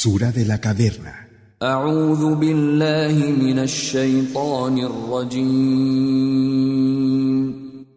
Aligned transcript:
Sura 0.00 0.30
de 0.30 0.44
la 0.44 0.60
caverna. 0.60 1.28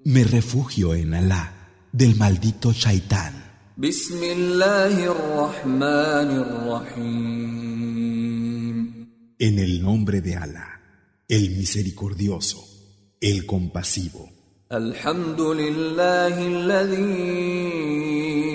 Me 0.04 0.24
refugio 0.24 0.96
en 0.96 1.14
Alá 1.14 1.54
del 1.92 2.16
maldito 2.16 2.74
Shaitán. 2.74 3.34
En 9.38 9.60
el 9.60 9.84
nombre 9.84 10.22
de 10.22 10.36
Alá, 10.38 10.82
el 11.28 11.52
misericordioso, 11.52 12.66
el 13.20 13.46
compasivo. 13.46 14.41
الحمد 14.72 15.42
لله 15.42 16.48
الذي 16.48 17.02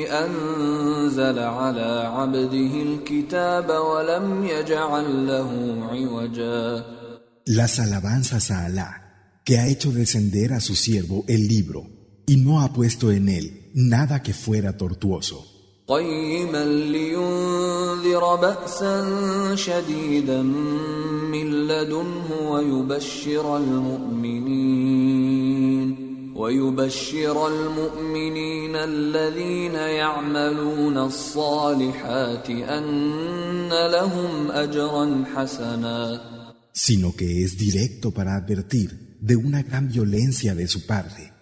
أنزل 0.09 1.39
على 1.39 2.11
عبده 2.17 2.83
الكتاب 2.89 3.69
ولم 3.69 4.45
يجعل 4.45 5.27
له 5.27 5.51
عوجا 5.91 6.85
Las 7.49 7.79
alabanzas 7.79 8.51
a 8.51 8.65
Alá, 8.65 8.91
que 9.45 9.59
ha 9.59 9.69
hecho 9.69 9.93
descender 9.93 10.55
a 10.55 10.61
su 10.61 10.75
siervo 10.75 11.25
el 11.29 11.47
libro 11.47 11.87
y 12.27 12.37
no 12.37 12.63
ha 12.63 12.73
puesto 12.73 13.13
en 13.13 13.29
él 13.29 13.71
nada 13.75 14.23
que 14.23 14.33
fuera 14.33 14.75
tortuoso, 14.77 15.45
قيما 15.89 16.65
لينذر 16.65 18.37
بأسا 18.37 19.05
شديدا 19.55 20.43
من 20.43 21.67
لدنه 21.69 22.51
ويبشر 22.51 23.57
المؤمنين 23.57 25.07
ويبشر 26.36 27.48
المؤمنين 27.48 28.76
الذين 28.76 29.76
يعملون 29.76 30.98
الصالحات 30.98 32.50
أن 32.50 33.70
لهم 33.70 34.52
أجرا 34.52 35.26
حسنا 35.36 36.32
sino 36.74 37.14
que 37.16 37.44
es 37.44 37.58
directo 37.58 38.12
para 38.12 38.36
advertir 38.36 39.18
de 39.20 39.36
una 39.36 39.62
gran 39.62 39.90
violencia 39.90 40.56
de 40.56 40.68
su 40.68 40.86
parte 40.86 41.34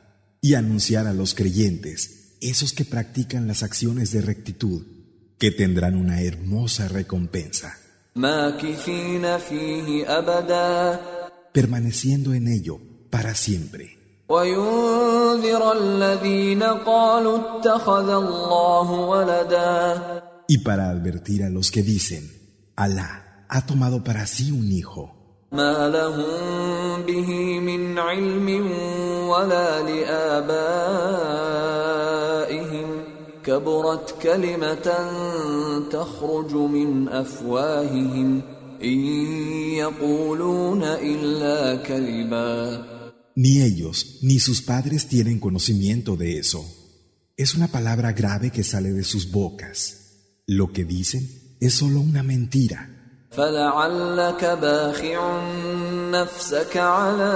y 0.41 0.55
anunciar 0.55 1.05
a 1.05 1.13
los 1.13 1.35
creyentes, 1.35 2.38
esos 2.41 2.73
que 2.73 2.83
practican 2.83 3.47
las 3.47 3.61
acciones 3.61 4.11
de 4.11 4.22
rectitud, 4.22 4.81
que 5.38 5.52
tendrán 5.52 5.95
una 5.95 6.22
hermosa 6.22 6.88
recompensa, 6.88 7.77
ماكثين 8.16 9.38
فيه 9.38 10.17
أبدا 10.17 10.99
permaneciendo 11.53 12.33
en 12.33 12.47
ello 12.47 12.80
para 13.09 13.33
siempre. 13.35 13.99
وينذر 14.28 15.72
الذين 15.72 16.62
قالوا 16.62 17.39
اتخذ 17.39 18.08
الله 18.08 18.91
ولدا. 18.91 20.03
Y 20.48 20.58
para 20.58 20.91
advertir 20.91 21.42
a 21.42 21.50
los 21.50 21.70
que 21.70 21.83
dicen, 21.83 22.31
Alá 22.77 23.47
ha 23.48 23.66
tomado 23.66 24.03
para 24.03 24.27
sí 24.27 24.50
un 24.50 24.72
hijo, 24.72 25.11
ما 25.53 25.89
لهم 25.89 27.03
به 27.03 27.61
من 27.61 27.98
علم 27.98 28.70
ولا 29.28 29.83
لآبائهم. 29.83 30.64
كبرت 33.44 34.14
كلمة 34.22 35.09
تخرج 35.91 36.55
من 36.55 37.09
أفواههم. 37.09 38.42
إن 38.84 38.98
يقولون 39.75 40.83
إلا 40.83 41.75
كذبا. 41.75 42.94
ni 43.35 43.61
ellos 43.61 44.19
ni 44.22 44.39
sus 44.39 44.61
padres 44.61 45.08
tienen 45.08 45.39
conocimiento 45.39 46.16
de 46.16 46.39
eso. 46.39 46.66
Es 47.38 47.55
una 47.55 47.67
palabra 47.67 48.11
grave 48.11 48.52
que 48.52 48.63
sale 48.63 48.91
de 48.91 49.03
sus 49.03 49.31
bocas. 49.31 50.41
Lo 50.45 50.73
que 50.73 50.83
dicen 50.83 51.55
es 51.59 51.73
solo 51.73 52.02
una 52.02 52.23
mentira. 52.23 52.95
فلعلك 53.31 54.45
باخع 54.45 55.41
نفسك 56.11 56.77
على 56.77 57.33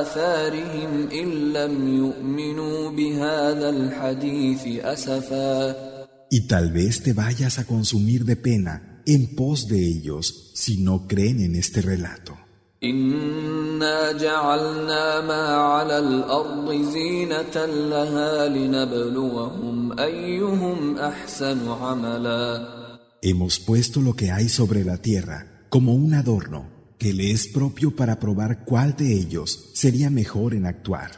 آثارهم 0.00 1.08
إن 1.10 1.52
لم 1.52 1.96
يؤمنوا 1.96 2.90
بهذا 2.90 3.70
الحديث 3.70 4.84
أسفا 4.84 5.88
Y 6.30 6.46
tal 6.46 6.72
vez 6.72 7.02
te 7.02 7.12
vayas 7.14 7.58
a 7.58 7.64
consumir 7.64 8.24
de 8.24 8.36
pena 8.36 9.02
en 9.06 9.34
pos 9.34 9.66
de 9.66 9.78
ellos 9.78 10.52
si 10.54 10.82
no 10.82 11.06
creen 11.06 11.40
en 11.40 11.54
este 11.56 11.80
relato. 11.80 12.36
إنا 12.84 14.12
جعلنا 14.12 15.20
ما 15.20 15.56
على 15.56 15.98
الأرض 15.98 16.72
زينة 16.72 17.66
لها 17.66 18.48
لنبلوهم 18.48 19.98
أيهم 19.98 20.98
أحسن 20.98 21.68
عملا 21.68 22.78
Hemos 23.20 23.58
puesto 23.58 24.00
lo 24.00 24.14
que 24.14 24.30
hay 24.30 24.48
sobre 24.48 24.84
la 24.84 24.96
tierra 24.98 25.64
como 25.68 25.92
un 25.94 26.14
adorno 26.14 26.68
que 26.98 27.12
le 27.12 27.32
es 27.32 27.48
propio 27.48 27.96
para 27.96 28.20
probar 28.20 28.64
cuál 28.64 28.94
de 28.96 29.12
ellos 29.12 29.70
sería 29.74 30.08
mejor 30.10 30.54
en 30.54 30.66
actuar. 30.66 31.10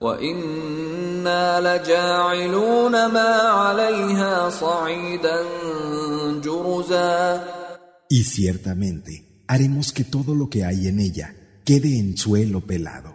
وإنا 0.00 1.60
لجاعلون 1.60 2.92
ما 2.92 3.30
عليها 3.40 4.50
صعيدا 4.50 5.42
جرزا 6.44 7.44
Y 8.10 8.22
ciertamente 8.24 9.29
haremos 9.50 9.92
que 9.92 10.04
todo 10.04 10.34
lo 10.34 10.48
que 10.48 10.64
hay 10.64 10.88
en 10.88 10.98
ella 11.00 11.34
quede 11.64 11.98
en 11.98 12.16
suelo 12.16 12.60
pelado. 12.60 13.14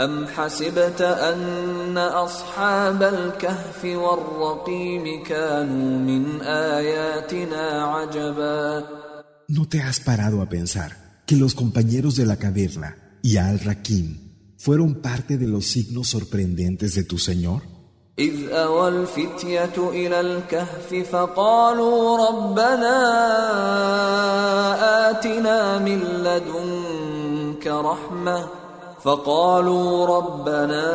أم 0.00 0.26
حسبت 0.26 1.00
أن 1.00 1.98
أصحاب 1.98 3.02
الكهف 3.02 3.84
والرقيم 3.84 5.24
كانوا 5.24 5.98
من 5.98 6.40
آياتنا 6.40 7.84
عجبا 7.84 8.84
¿No 9.48 9.68
te 9.68 9.82
has 9.82 10.00
parado 10.00 10.40
a 10.42 10.48
pensar 10.48 11.22
que 11.26 11.36
los 11.36 11.54
compañeros 11.54 12.16
de 12.16 12.24
la 12.24 12.36
caverna 12.36 12.96
y 13.22 13.36
Al-Rakim 13.36 14.54
fueron 14.56 15.02
parte 15.02 15.36
de 15.36 15.48
los 15.48 15.66
signos 15.66 16.08
sorprendentes 16.08 16.94
de 16.94 17.04
tu 17.04 17.18
Señor? 17.18 17.62
إذ 18.19 18.49
أوى 18.49 18.87
الفتية 18.87 19.89
إلى 19.89 20.19
الكهف 20.19 20.93
فقالوا 21.11 22.27
ربنا 22.27 22.97
آتنا 25.09 25.79
من 25.79 25.99
لدنك 25.99 27.67
رحمة. 27.67 28.47
فقالوا 29.03 30.05
ربنا 30.17 30.85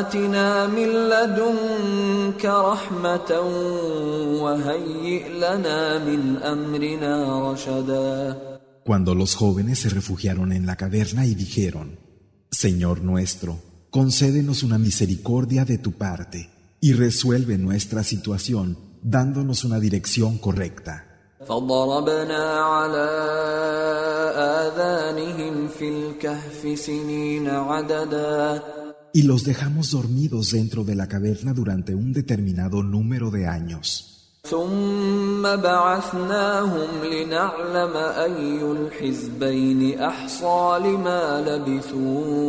آتنا 0.00 0.66
من 0.66 0.88
لدنك 0.88 2.44
رحمة 2.44 3.40
وهيئ 4.42 5.28
لنا 5.28 5.98
من 5.98 6.36
أمرنا 6.42 7.52
رشدا. 7.52 8.36
Cuando 8.84 9.14
los 9.14 9.34
jóvenes 9.36 9.80
se 9.80 9.88
refugiaron 9.88 10.52
en 10.52 10.66
la 10.66 10.76
caverna 10.76 11.26
y 11.26 11.34
dijeron, 11.34 11.98
Señor 12.50 13.02
nuestro, 13.02 13.71
concédenos 13.91 14.63
una 14.63 14.77
misericordia 14.77 15.65
de 15.65 15.77
tu 15.77 15.93
parte 15.93 16.49
y 16.81 16.93
resuelve 16.93 17.57
nuestra 17.57 18.03
situación 18.03 18.77
dándonos 19.01 19.63
una 19.63 19.79
dirección 19.79 20.37
correcta. 20.37 21.03
فضربنا 21.47 22.43
على 22.59 23.07
آذانهم 24.35 25.67
في 25.67 25.89
الكهف 25.89 26.79
سنين 26.79 27.47
عددا 27.49 28.61
Y 29.13 29.23
los 29.23 29.43
dejamos 29.43 29.91
dormidos 29.91 30.51
dentro 30.51 30.83
de 30.83 30.95
la 30.95 31.07
caverna 31.07 31.53
durante 31.53 31.95
un 31.95 32.13
determinado 32.13 32.83
número 32.83 33.31
de 33.31 33.47
años. 33.47 34.10
ثم 34.49 35.41
بعثناهم 35.41 36.89
لنعلم 37.03 37.95
أي 37.97 38.71
الحزبين 38.71 39.99
أحصى 39.99 40.79
لما 40.83 41.41
لبثوا 41.47 42.47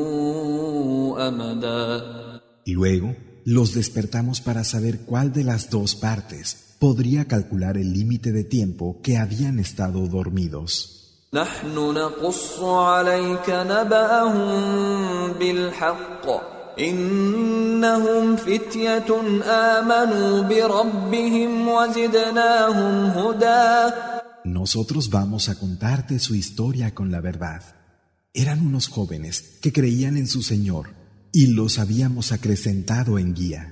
أمدا 1.29 2.19
Luego, 2.67 3.17
los 3.45 3.73
despertamos 3.75 4.41
para 4.43 4.63
saber 4.63 5.01
cuál 5.07 5.33
de 5.33 5.43
las 5.43 5.71
dos 5.71 5.95
partes 5.95 6.77
podría 6.79 7.25
calcular 7.25 7.79
el 7.79 7.93
límite 7.95 8.31
de 8.31 8.45
tiempo 8.45 9.01
que 9.03 9.17
habían 9.17 9.59
estado 9.59 10.07
dormidos. 10.07 10.95
نحن 11.35 11.75
نقص 11.75 12.61
عليك 12.61 13.51
نبأهم 13.51 15.33
بالحق 15.33 16.52
إنهم 16.79 18.37
فتية 18.37 19.11
آمنوا 19.45 20.43
بربهم 20.43 21.69
وزدناهم 21.69 22.95
هدى 23.19 23.93
Nosotros 24.45 25.11
vamos 25.11 25.49
a 25.49 25.57
contarte 25.57 26.19
su 26.19 26.35
historia 26.35 26.95
con 26.95 27.11
la 27.11 27.21
verdad. 27.21 27.63
Eran 28.33 28.67
unos 28.67 28.89
jóvenes 28.89 29.59
que 29.61 29.73
creían 29.73 30.17
en 30.17 30.27
su 30.27 30.43
Señor 30.43 30.95
y 31.33 31.49
los 31.49 31.79
habíamos 31.79 32.33
acrecentado 32.33 33.19
en 33.19 33.35
guía. 33.35 33.72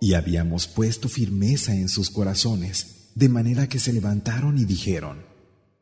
Y 0.00 0.14
habíamos 0.14 0.66
puesto 0.66 1.08
firmeza 1.08 1.74
en 1.74 1.90
sus 1.90 2.10
corazones, 2.10 3.10
de 3.14 3.28
manera 3.28 3.68
que 3.68 3.78
se 3.78 3.92
levantaron 3.92 4.56
y 4.58 4.64
dijeron, 4.64 5.24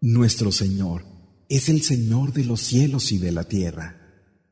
Nuestro 0.01 0.51
Señor 0.51 1.05
es 1.49 1.69
el 1.69 1.83
Señor 1.83 2.33
de 2.33 2.45
los 2.45 2.61
cielos 2.61 3.13
y 3.13 3.19
de 3.19 3.33
la 3.33 3.45
tierra. 3.45 3.97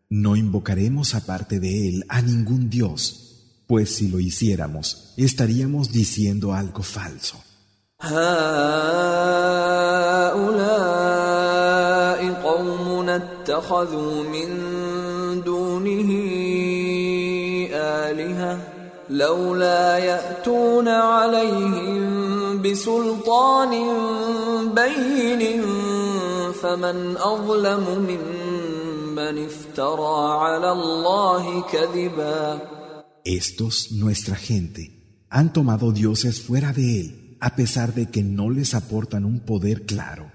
No 0.09 0.37
invocaremos 0.37 1.15
aparte 1.15 1.59
de 1.59 1.89
Él 1.89 2.05
a 2.09 2.23
ningún 2.23 2.71
Dios, 2.71 3.63
pues 3.67 3.97
si 3.97 4.09
lo 4.09 4.21
hiciéramos, 4.21 5.15
estaríamos 5.17 5.93
diciendo 5.93 6.55
algo 6.55 6.83
falso. 6.83 7.43
لولا 19.10 19.98
ياتون 19.98 20.88
عليهم 20.88 22.62
بسلطان 22.62 23.72
بين 24.76 25.64
فمن 26.52 27.18
اظلم 27.18 27.86
ممن 28.10 29.46
افترى 29.46 30.40
على 30.40 30.72
الله 30.72 31.62
كذبا 31.62 32.60
Estos, 33.24 33.92
nuestra 33.92 34.36
gente, 34.36 35.26
han 35.30 35.54
tomado 35.54 35.92
dioses 35.92 36.42
fuera 36.42 36.74
de 36.74 37.02
él, 37.02 37.38
a 37.40 37.56
pesar 37.56 37.94
de 37.94 38.10
que 38.10 38.24
no 38.24 38.50
les 38.50 38.74
aportan 38.74 39.26
un 39.26 39.40
poder 39.42 39.86
claro. 39.86 40.32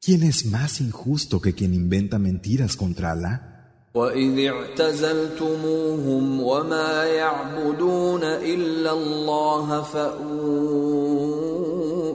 ¿Quién 0.00 0.22
es 0.22 0.46
más 0.46 0.80
injusto 0.80 1.40
que 1.40 1.54
quien 1.54 1.74
inventa 1.74 2.18
mentiras 2.18 2.76
contra 2.76 3.12
Allah? 3.12 3.57
واذ 3.93 4.45
اعتزلتموهم 4.45 6.41
وما 6.41 7.03
يعبدون 7.03 8.23
الا 8.23 8.93
الله 8.93 9.81
فاووا 9.81 11.39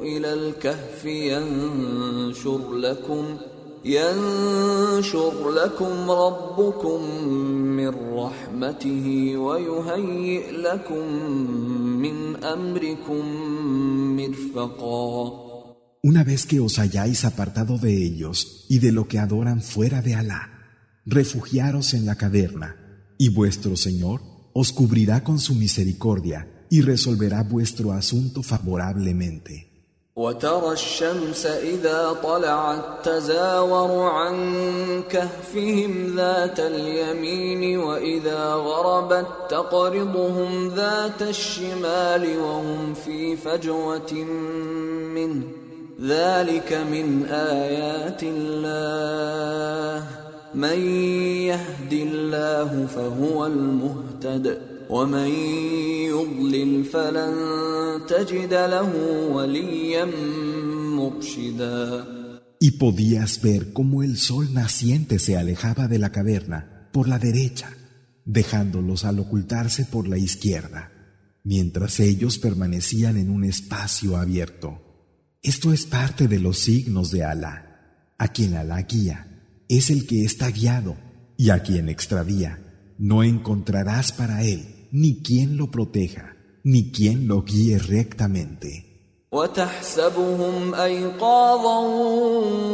إلى 0.03 0.33
الكهف 0.33 1.05
ينشر 1.05 2.73
لكم 2.75 3.37
ينشر 3.85 5.51
لكم 5.51 6.11
ربكم 6.11 7.05
من 7.79 8.15
رحمته 8.15 9.37
ويهيئ 9.37 10.51
لكم 10.51 11.09
من 12.05 12.45
امركم 12.45 13.25
مرفقا. 14.17 15.45
Una 16.05 16.23
vez 16.23 16.45
que 16.45 16.61
os 16.61 16.79
hayáis 16.79 17.25
apartado 17.25 17.79
de 17.79 18.05
ellos 18.05 18.67
y 18.69 18.79
de 18.79 18.93
lo 18.93 19.09
que 19.09 19.19
adoran 19.19 19.63
fuera 19.63 20.03
de 20.03 20.15
Alá, 20.15 20.54
refugiaros 21.06 21.94
en 21.94 22.06
la 22.06 22.16
caverna, 22.16 22.76
y 23.18 23.30
vuestro 23.30 23.76
Señor 23.76 24.22
os 24.54 24.72
cubrirá 24.72 25.24
con 25.24 25.40
su 25.40 25.56
misericordia 25.56 26.48
y 26.70 26.82
resolverá 26.82 27.44
vuestro 27.44 27.92
asunto 27.92 28.44
favorablemente. 28.44 29.70
وترى 30.20 30.74
الشمس 30.74 31.46
إذا 31.46 32.16
طلعت 32.24 32.84
تزاور 33.04 34.10
عن 34.10 34.36
كهفهم 35.10 36.16
ذات 36.16 36.60
اليمين 36.60 37.78
وإذا 37.78 38.54
غربت 38.54 39.28
تقرضهم 39.50 40.76
ذات 40.76 41.22
الشمال 41.22 42.38
وهم 42.38 42.94
في 42.94 43.38
فجوة 43.38 44.14
منه 45.16 45.44
ذلك 46.02 46.74
من 46.74 47.26
آيات 47.26 48.24
الله 48.24 50.23
من 50.56 50.80
يهد 51.48 51.94
الله 51.94 52.88
فهو 52.88 53.46
المهتد 53.46 54.58
ومن 54.90 55.28
يضلل 56.10 56.84
فلن 56.84 57.34
تجد 58.08 58.54
له 58.54 58.92
وليا 59.32 60.06
مرشدا 60.96 62.20
Y 62.62 62.72
podías 62.72 63.42
ver 63.42 63.72
cómo 63.72 64.04
el 64.04 64.18
sol 64.18 64.54
naciente 64.54 65.18
se 65.20 65.38
alejaba 65.38 65.88
de 65.88 65.98
la 65.98 66.12
caverna 66.12 66.90
por 66.92 67.08
la 67.08 67.18
derecha, 67.18 67.72
dejándolos 68.26 69.06
al 69.06 69.20
ocultarse 69.20 69.86
por 69.86 70.10
la 70.10 70.18
izquierda, 70.18 70.92
mientras 71.46 72.02
ellos 72.02 72.38
permanecían 72.38 73.16
en 73.16 73.30
un 73.30 73.46
espacio 73.46 74.18
abierto. 74.18 74.82
Esto 75.42 75.72
es 75.72 75.86
parte 75.86 76.28
de 76.28 76.40
los 76.40 76.60
signos 76.60 77.12
de 77.12 77.24
Alá, 77.24 78.14
a 78.18 78.28
quien 78.28 78.56
Alá 78.56 78.82
guía 78.82 79.33
es 79.74 79.90
el 79.90 80.08
que 80.08 80.24
está 80.24 80.50
guiado, 80.50 80.96
y 81.38 81.52
a 81.52 81.60
quien 81.64 81.90
extravía, 81.90 82.60
no 82.98 83.24
encontrarás 83.24 84.12
para 84.12 84.44
él 84.44 84.76
ni 84.92 85.22
quien 85.22 85.58
lo 85.58 85.72
proteja, 85.72 86.36
ni 86.64 86.92
quien 86.92 87.28
lo 87.28 87.44
guíe 87.44 87.78
rectamente. 87.80 88.86
وتحسبهم 89.32 90.74
أيقاظا 90.76 91.80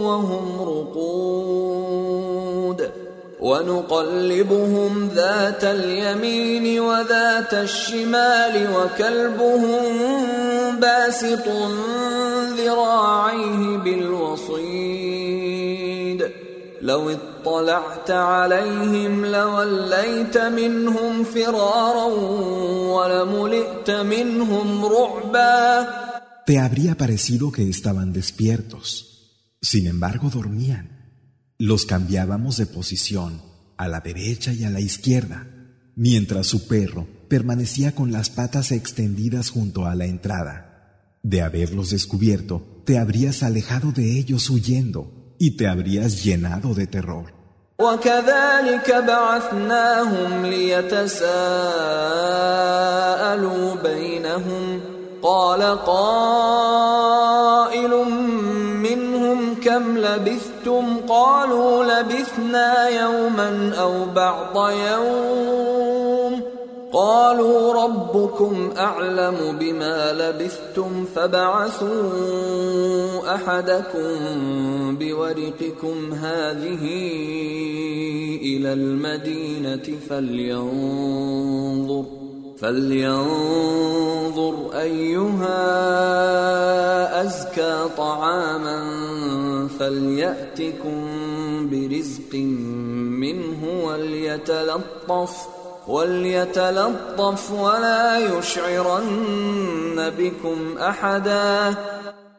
وهم 0.02 0.62
رقود 0.62 2.06
ونقلبهم 3.40 5.10
ذات 5.16 5.64
اليمين 5.64 6.80
وذات 6.80 7.54
الشمال 7.54 8.68
وكلبهم 8.76 9.84
باسط 10.80 11.48
ذراعيه 12.58 13.78
بالوصيد 13.78 15.39
لو 16.82 17.10
اطلعت 17.10 18.12
عليهم 18.12 19.26
لوليت 19.26 20.38
منهم 20.38 21.24
فرارا 21.24 22.06
ولملئت 22.96 23.92
منهم 23.92 24.86
رعبا 24.86 26.06
Te 26.48 26.60
habría 26.60 26.96
parecido 26.96 27.52
que 27.52 27.68
estaban 27.68 28.14
despiertos. 28.14 28.86
Sin 29.64 29.88
embargo, 29.88 30.30
dormían. 30.30 30.86
Los 31.58 31.88
cambiábamos 31.88 32.58
de 32.58 32.68
posición 32.68 33.42
a 33.78 33.88
la 33.88 34.00
derecha 34.00 34.54
y 34.54 34.64
a 34.64 34.70
la 34.70 34.80
izquierda, 34.80 35.48
mientras 35.96 36.46
su 36.46 36.68
perro 36.68 37.08
permanecía 37.30 37.96
con 37.96 38.12
las 38.12 38.30
patas 38.30 38.72
extendidas 38.72 39.50
junto 39.50 39.88
a 39.88 39.96
la 39.96 40.06
entrada. 40.06 41.20
De 41.24 41.42
haberlos 41.42 41.90
descubierto, 41.90 42.84
te 42.86 43.00
habrías 43.00 43.42
alejado 43.42 43.92
de 43.92 44.20
ellos 44.20 44.48
huyendo 44.52 45.19
Y 45.41 45.57
te 45.57 45.67
habrías 45.67 46.23
llenado 46.23 46.75
de 46.75 46.87
terror. 46.87 47.33
وكذلك 47.81 48.95
بعثناهم 49.07 50.47
ليتساءلوا 50.47 51.35
بينهم. 53.75 54.81
قال 55.23 55.63
قائل 55.87 56.71
منهم 58.75 59.55
كم 59.55 59.99
لبثتم؟ 59.99 60.97
قالوا 61.09 61.85
لبثنا 61.85 62.89
يوما 62.89 63.73
أو 63.81 64.05
بعض 64.05 64.71
يوم. 64.71 66.00
قالوا 66.93 67.85
ربكم 67.85 68.71
أعلم 68.77 69.59
بما 69.61 70.13
لبثتم 70.13 71.05
فبعثوا 71.15 71.91
أحدكم 73.35 74.11
بورقكم 74.99 76.13
هذه 76.13 76.85
إلى 78.43 78.73
المدينة 78.73 79.99
فلينظر 80.09 82.05
فلينظر 82.59 83.91
أيها 84.81 85.61
أزكى 87.23 87.87
طعاما 87.97 88.79
فليأتكم 89.79 91.01
برزق 91.71 92.35
منه 93.21 93.85
وليتلطف 93.85 95.60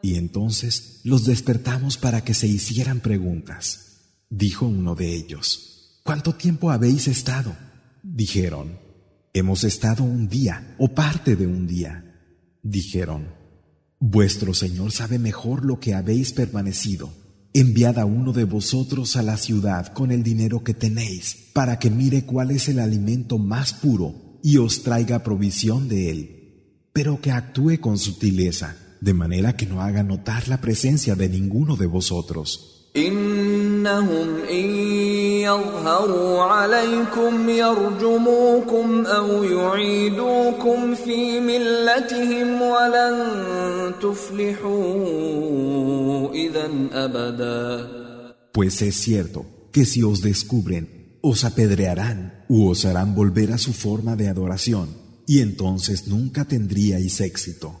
Y 0.02 0.16
entonces 0.16 1.00
los 1.04 1.24
despertamos 1.24 1.96
para 1.96 2.24
que 2.24 2.34
se 2.34 2.46
hicieran 2.46 3.00
preguntas. 3.00 4.00
Dijo 4.28 4.66
uno 4.66 4.94
de 4.94 5.14
ellos, 5.14 6.00
¿cuánto 6.02 6.34
tiempo 6.34 6.70
habéis 6.70 7.06
estado? 7.08 7.54
Dijeron, 8.02 8.78
hemos 9.32 9.64
estado 9.64 10.02
un 10.02 10.28
día 10.28 10.74
o 10.78 10.88
parte 10.88 11.36
de 11.36 11.46
un 11.46 11.66
día. 11.66 12.04
Dijeron, 12.62 13.34
vuestro 14.00 14.54
Señor 14.54 14.92
sabe 14.92 15.18
mejor 15.18 15.64
lo 15.64 15.78
que 15.78 15.94
habéis 15.94 16.32
permanecido. 16.32 17.21
Enviad 17.54 17.98
a 17.98 18.06
uno 18.06 18.32
de 18.32 18.44
vosotros 18.44 19.14
a 19.16 19.22
la 19.22 19.36
ciudad 19.36 19.92
con 19.92 20.10
el 20.10 20.22
dinero 20.22 20.64
que 20.64 20.72
tenéis, 20.72 21.50
para 21.52 21.78
que 21.78 21.90
mire 21.90 22.24
cuál 22.24 22.50
es 22.50 22.68
el 22.68 22.78
alimento 22.78 23.36
más 23.38 23.74
puro 23.74 24.38
y 24.42 24.56
os 24.56 24.82
traiga 24.82 25.22
provisión 25.22 25.86
de 25.86 26.10
él, 26.10 26.86
pero 26.94 27.20
que 27.20 27.30
actúe 27.30 27.78
con 27.78 27.98
sutileza, 27.98 28.76
de 29.02 29.12
manera 29.12 29.54
que 29.54 29.66
no 29.66 29.82
haga 29.82 30.02
notar 30.02 30.48
la 30.48 30.62
presencia 30.62 31.14
de 31.14 31.28
ninguno 31.28 31.76
de 31.76 31.86
vosotros. 31.86 32.90
إنهم 33.81 34.29
إن 34.49 34.65
يظهروا 35.49 36.41
عليكم 36.41 37.49
يرجموكم 37.49 39.05
أو 39.05 39.43
يعيدوكم 39.43 40.95
في 40.95 41.39
ملتهم 41.39 42.61
ولن 42.61 43.15
تفلحوا 44.01 45.13
إذا 46.33 46.69
أبدا 46.91 47.97
Pues 48.53 48.81
es 48.81 48.95
cierto 48.95 49.45
que 49.71 49.85
si 49.85 50.01
os 50.01 50.21
descubren, 50.21 51.19
os 51.21 51.43
apedrearán 51.43 52.19
u 52.49 52.69
os 52.71 52.85
harán 52.85 53.13
volver 53.13 53.51
a 53.51 53.59
su 53.59 53.73
forma 53.73 54.15
de 54.15 54.29
adoración, 54.29 54.87
y 55.27 55.41
entonces 55.47 56.07
nunca 56.07 56.45
tendríais 56.45 57.21
éxito. 57.21 57.80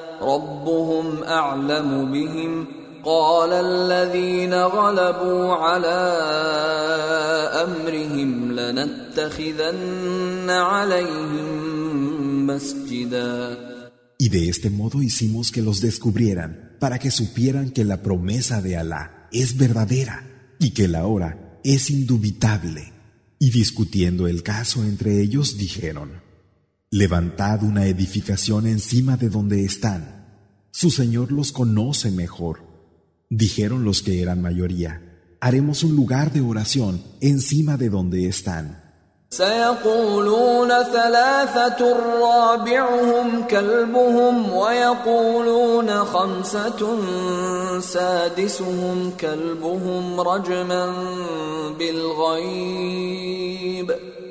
ربهم 0.22 1.22
أعلم 1.22 2.12
بهم 2.12 2.66
قال 3.04 3.52
الذين 3.52 4.54
غلبوا 4.54 5.54
على 5.54 6.00
أمرهم 7.64 8.52
لنتخذن 8.52 10.50
عليهم 10.50 11.46
مسجدا 12.46 13.66
Y 14.18 14.30
de 14.30 14.48
este 14.48 14.70
modo 14.70 15.02
hicimos 15.02 15.52
que 15.52 15.60
los 15.60 15.82
descubrieran, 15.82 16.76
para 16.80 16.98
que 16.98 17.10
supieran 17.10 17.70
que 17.70 17.84
la 17.84 18.02
promesa 18.02 18.62
de 18.62 18.78
Alá 18.78 19.28
es 19.30 19.58
verdadera 19.58 20.26
y 20.58 20.70
que 20.70 20.88
la 20.88 21.06
hora 21.06 21.60
es 21.62 21.90
indubitable. 21.90 22.94
Y 23.38 23.50
discutiendo 23.50 24.26
el 24.26 24.42
caso 24.42 24.82
entre 24.84 25.20
ellos 25.20 25.58
dijeron, 25.58 26.22
Levantad 26.90 27.62
una 27.62 27.86
edificación 27.86 28.66
encima 28.66 29.16
de 29.16 29.28
donde 29.28 29.64
están. 29.64 30.26
Su 30.70 30.90
Señor 30.90 31.32
los 31.32 31.52
conoce 31.52 32.10
mejor. 32.10 32.60
Dijeron 33.28 33.84
los 33.84 34.02
que 34.02 34.22
eran 34.22 34.40
mayoría, 34.40 35.02
haremos 35.40 35.82
un 35.82 35.96
lugar 35.96 36.32
de 36.32 36.40
oración 36.40 37.02
encima 37.20 37.76
de 37.76 37.90
donde 37.90 38.28
están. 38.28 38.86
سيقولون 39.30 40.68
ثلاثة 40.82 41.96
رابعهم 42.22 43.42
كلبهم 43.50 44.52
ويقولون 44.52 46.04
خمسة 46.04 46.98
سادسهم 47.80 49.12
كلبهم 49.20 50.20
رجما 50.20 50.94
بالغيب 51.78 53.26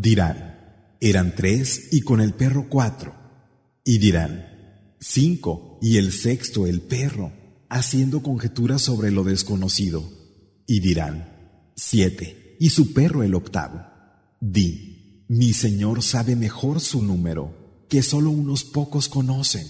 Dirán, 0.00 0.96
eran 0.98 1.34
tres 1.34 1.88
y 1.92 2.00
con 2.00 2.22
el 2.22 2.32
perro 2.32 2.70
cuatro. 2.70 3.14
Y 3.84 3.98
dirán, 3.98 4.96
cinco 4.98 5.78
y 5.82 5.98
el 5.98 6.10
sexto 6.10 6.66
el 6.66 6.80
perro, 6.80 7.32
haciendo 7.68 8.22
conjeturas 8.22 8.80
sobre 8.80 9.10
lo 9.10 9.24
desconocido. 9.24 10.10
Y 10.66 10.80
dirán, 10.80 11.72
siete 11.76 12.56
y 12.58 12.70
su 12.70 12.94
perro 12.94 13.22
el 13.22 13.34
octavo. 13.34 13.84
Di, 14.40 15.26
mi 15.28 15.52
Señor 15.52 16.02
sabe 16.02 16.34
mejor 16.34 16.80
su 16.80 17.02
número, 17.02 17.84
que 17.90 18.02
solo 18.02 18.30
unos 18.30 18.64
pocos 18.64 19.06
conocen. 19.06 19.66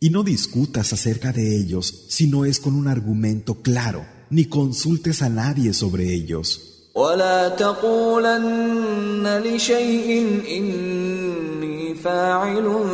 Y 0.00 0.08
no 0.08 0.22
discutas 0.22 0.94
acerca 0.94 1.34
de 1.34 1.54
ellos 1.54 2.06
si 2.08 2.28
no 2.28 2.46
es 2.46 2.60
con 2.60 2.76
un 2.76 2.88
argumento 2.88 3.60
claro, 3.60 4.06
ni 4.30 4.46
consultes 4.46 5.20
a 5.20 5.28
nadie 5.28 5.74
sobre 5.74 6.14
ellos. 6.14 6.65
ولا 6.96 7.48
تقولن 7.48 9.42
لشيء 9.44 10.08
إني 10.48 11.94
فاعل 11.94 12.84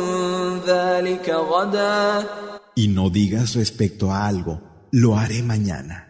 ذلك 0.67 1.29
غدا 1.29 2.23
Y 2.75 2.87
no 2.87 3.09
digas 3.09 3.55
respecto 3.55 4.11
a 4.11 4.25
algo, 4.27 4.59
lo 4.91 5.15
haré 5.15 5.41
mañana. 5.43 6.07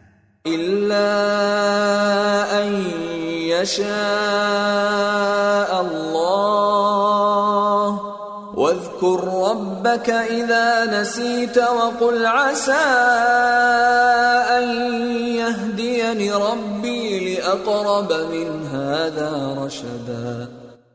إلا 0.48 1.10
أن 2.64 2.84
يشاء 3.48 3.82
الله 5.82 6.94
واذكر 8.63 9.25
ربك 9.51 10.11
إذا 10.11 11.01
نسيت 11.01 11.59
وقل 11.59 12.27
عسى 12.27 12.73
أن 14.59 14.69
يهديني 15.37 16.33
ربي 16.33 17.35
لأقرب 17.35 18.13
من 18.13 18.67
هذا 18.67 19.55
رشدا 19.59 20.49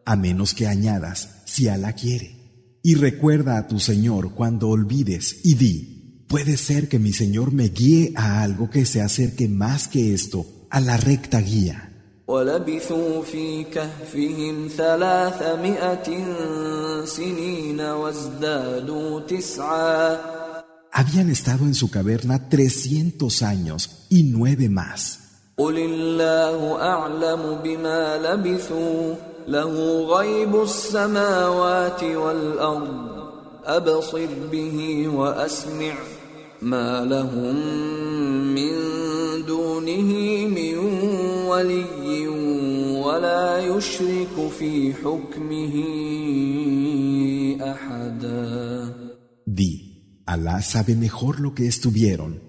A 0.06 0.18
menos 0.18 0.54
que 0.54 0.68
añadas, 0.68 1.44
si 1.46 1.70
Alá 1.70 1.94
quiere. 1.94 2.44
Y 2.84 2.96
recuerda 2.96 3.58
a 3.58 3.68
tu 3.70 3.80
Señor 3.80 4.34
cuando 4.34 4.68
olvides 4.68 5.46
y 5.46 5.56
di, 5.56 6.26
puede 6.28 6.58
ser 6.58 6.90
que 6.90 7.00
mi 7.00 7.14
Señor 7.14 7.54
me 7.54 7.70
guíe 7.70 8.12
a 8.18 8.44
algo 8.44 8.70
que 8.70 8.86
se 8.86 9.02
acerque 9.02 9.48
más 9.48 9.88
que 9.88 10.14
esto, 10.14 10.46
a 10.70 10.82
la 10.82 10.98
recta 10.98 11.40
guía. 11.40 11.87
ولبثوا 12.29 13.23
في 13.23 13.65
كهفهم 13.65 14.69
ثلاثمائة 14.77 16.25
سنين 17.05 17.81
وازدادوا 17.81 19.21
تسعا. 19.21 20.19
Habían 20.93 21.31
estado 21.31 21.65
en 21.65 21.75
su 21.75 21.91
caverna 21.91 22.49
300 22.51 23.43
años 23.43 23.91
y 24.11 24.25
nueve 24.25 24.69
más. 24.69 25.21
قل 25.59 25.79
الله 25.79 26.83
أعلم 26.83 27.59
بما 27.65 28.19
لبثوا 28.19 29.15
له 29.49 30.03
غيب 30.05 30.63
السماوات 30.63 32.05
والأرض. 32.05 33.09
أبصر 33.65 34.29
به 34.53 35.09
وأسمع. 35.09 35.95
ما 36.63 37.05
لهم 37.05 37.57
من 38.55 38.75
دونه 39.47 40.13
من 40.47 40.79
ولي. 41.49 41.98
ولا 43.18 43.60
يشرك 43.60 44.52
في 44.60 44.94
حكمه 44.94 45.76
أحدا 47.62 48.94
Di, 49.46 49.74
Alá 50.26 50.62
sabe 50.62 50.96
mejor 50.96 51.40
lo 51.40 51.54
que 51.54 51.68
estuvieron. 51.68 52.42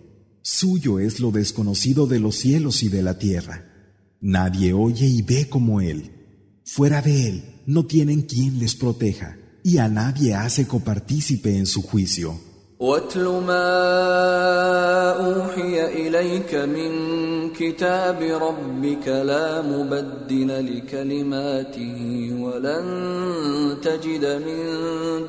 Suyo 0.42 1.00
es 1.00 1.20
lo 1.20 1.30
desconocido 1.32 2.06
de 2.06 2.20
los 2.20 2.36
cielos 2.36 2.82
y 2.82 2.88
de 2.88 3.02
la 3.02 3.18
tierra. 3.18 3.56
Nadie 4.20 4.72
oye 4.72 5.06
y 5.06 5.22
ve 5.22 5.48
como 5.48 5.80
Él. 5.80 6.12
Fuera 6.64 7.02
de 7.02 7.28
Él 7.28 7.62
no 7.66 7.84
tienen 7.86 8.22
quien 8.22 8.58
les 8.58 8.74
proteja, 8.74 9.36
y 9.62 9.78
a 9.78 9.88
nadie 9.88 10.34
hace 10.34 10.66
copartícipe 10.66 11.56
en 11.56 11.66
su 11.66 11.82
juicio. 11.82 12.38
واتل 12.80 13.24
ما 13.24 13.70
أوحي 15.26 16.08
إليك 16.08 16.54
من 16.54 16.92
كتاب 17.52 18.18
ربك 18.22 19.08
لا 19.08 19.62
مبدل 19.62 20.76
لكلماته 20.76 21.98
ولن 22.40 22.86
تجد 23.82 24.24
من 24.46 24.62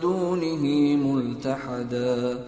دونه 0.01 0.63
ملتحدا 0.95 2.39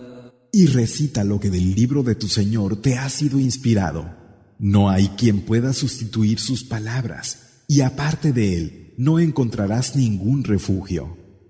Y 0.51 0.65
recita 0.65 1.23
lo 1.23 1.39
que 1.39 1.51
del 1.51 1.75
libro 1.75 2.01
de 2.01 2.15
tu 2.15 2.27
Señor 2.27 2.77
te 2.77 2.97
ha 2.97 3.09
sido 3.09 3.37
inspirado. 3.39 4.09
No 4.57 4.89
hay 4.89 5.09
quien 5.09 5.41
pueda 5.41 5.71
sustituir 5.73 6.39
sus 6.39 6.63
palabras, 6.63 7.63
y 7.67 7.81
aparte 7.81 8.31
de 8.33 8.57
Él 8.57 8.93
no 8.97 9.19
encontrarás 9.19 9.95
ningún 9.95 10.43
refugio. 10.43 11.20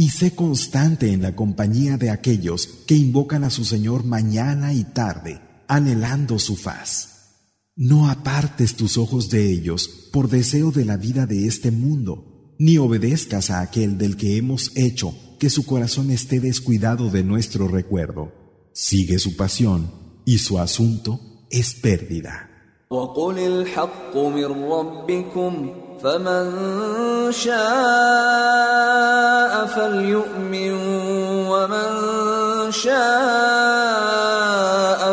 Y 0.00 0.08
sé 0.08 0.34
constante 0.34 1.12
en 1.12 1.20
la 1.20 1.36
compañía 1.36 1.98
de 1.98 2.08
aquellos 2.08 2.66
que 2.86 2.94
invocan 2.94 3.44
a 3.44 3.50
su 3.50 3.66
Señor 3.66 4.02
mañana 4.02 4.72
y 4.72 4.82
tarde, 4.82 5.42
anhelando 5.68 6.38
su 6.38 6.56
faz. 6.56 7.34
No 7.76 8.08
apartes 8.08 8.76
tus 8.76 8.96
ojos 8.96 9.28
de 9.28 9.52
ellos 9.52 9.90
por 10.10 10.30
deseo 10.30 10.70
de 10.70 10.86
la 10.86 10.96
vida 10.96 11.26
de 11.26 11.46
este 11.46 11.70
mundo, 11.70 12.54
ni 12.58 12.78
obedezcas 12.78 13.50
a 13.50 13.60
aquel 13.60 13.98
del 13.98 14.16
que 14.16 14.38
hemos 14.38 14.74
hecho 14.74 15.14
que 15.38 15.50
su 15.50 15.66
corazón 15.66 16.10
esté 16.10 16.40
descuidado 16.40 17.10
de 17.10 17.22
nuestro 17.22 17.68
recuerdo. 17.68 18.32
Sigue 18.72 19.18
su 19.18 19.36
pasión 19.36 19.92
y 20.24 20.38
su 20.38 20.58
asunto 20.58 21.20
es 21.50 21.74
pérdida. 21.74 22.48
فمن 26.04 26.52
شاء 27.32 27.56
فليؤمن 29.66 30.72
ومن 31.48 31.90
شاء 32.72 33.00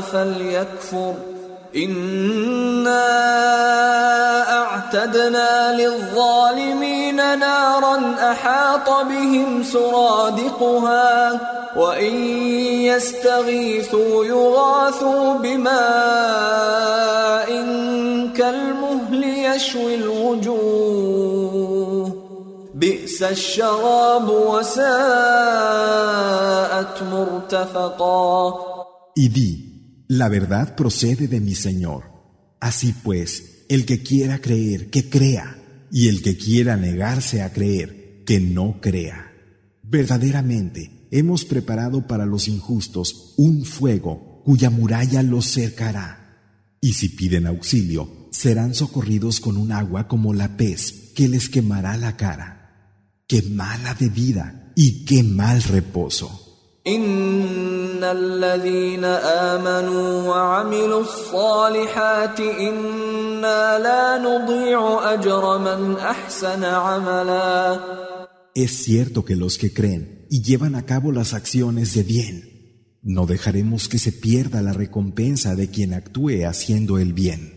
فليكفر. 0.02 1.14
إنا 1.76 3.08
أعتدنا 4.60 5.76
للظالمين 5.82 7.40
نارا 7.40 8.16
أحاط 8.32 8.90
بهم 8.90 9.64
سرادقها 9.64 11.40
وإن 11.76 12.14
يستغيثوا 12.84 14.26
يغاثوا 14.26 15.34
بماء 15.34 15.78
كالمهل 18.38 18.87
يشوي 19.57 19.95
الوجوه 19.95 21.33
بئس 22.75 23.23
الشراب 23.23 24.29
وساءت 24.29 24.83
مرتفقا 27.03 28.73
Y 29.15 29.29
di, 29.29 30.05
la 30.09 30.29
verdad 30.31 30.75
procede 30.75 31.29
de 31.29 31.41
mi 31.41 31.55
Señor. 31.55 32.05
Así 32.61 32.95
pues, 32.95 33.67
el 33.69 33.85
que 33.85 34.03
quiera 34.03 34.41
creer, 34.41 34.89
que 34.89 35.11
crea, 35.11 35.59
y 35.91 36.09
el 36.09 36.23
que 36.23 36.39
quiera 36.39 36.79
negarse 36.79 37.43
a 37.43 37.53
creer, 37.53 38.23
que 38.25 38.41
no 38.41 38.81
crea. 38.81 39.33
Verdaderamente, 39.83 41.09
hemos 41.11 41.45
preparado 41.45 42.07
para 42.07 42.25
los 42.25 42.49
injustos 42.49 43.35
un 43.37 43.67
fuego 43.67 44.41
cuya 44.47 44.71
muralla 44.71 45.23
los 45.23 45.53
cercará. 45.53 46.39
Y 46.81 46.95
si 46.95 47.11
piden 47.11 47.47
auxilio, 47.47 48.16
serán 48.38 48.76
socorridos 48.76 49.40
con 49.40 49.58
un 49.58 49.72
agua 49.72 50.08
como 50.08 50.32
la 50.32 50.58
pez 50.58 51.12
que 51.16 51.28
les 51.28 51.50
quemará 51.50 51.98
la 51.98 52.18
cara. 52.18 53.16
Qué 53.28 53.42
mala 53.42 53.96
bebida 54.00 54.72
y 54.76 55.06
qué 55.06 55.24
mal 55.24 55.64
reposo. 55.64 56.44
Es 68.54 68.72
cierto 68.84 69.26
que 69.26 69.36
los 69.36 69.58
que 69.58 69.74
creen 69.74 70.28
y 70.30 70.44
llevan 70.44 70.76
a 70.76 70.86
cabo 70.86 71.12
las 71.12 71.34
acciones 71.34 71.96
de 71.96 72.04
bien, 72.04 73.00
no 73.02 73.26
dejaremos 73.26 73.88
que 73.88 73.98
se 73.98 74.12
pierda 74.12 74.62
la 74.62 74.74
recompensa 74.74 75.56
de 75.56 75.72
quien 75.72 75.96
actúe 75.96 76.46
haciendo 76.48 77.00
el 77.00 77.14
bien. 77.14 77.57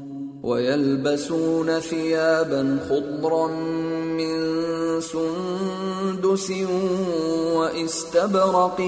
ويلبسون 0.42 1.80
ثيابا 1.80 2.78
خضرا 2.88 3.46
من 4.16 4.36
سندس 5.00 6.52
واستبرق 7.56 8.80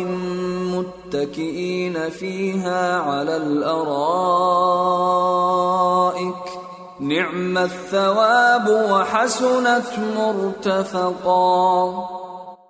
متكئين 0.75 2.11
فيها 2.11 2.99
على 2.99 3.37
الارائك 3.37 3.89
نعم 7.01 7.59
الثواب 7.59 8.69
وحسنت 8.91 9.99
مرتفقا 10.17 11.69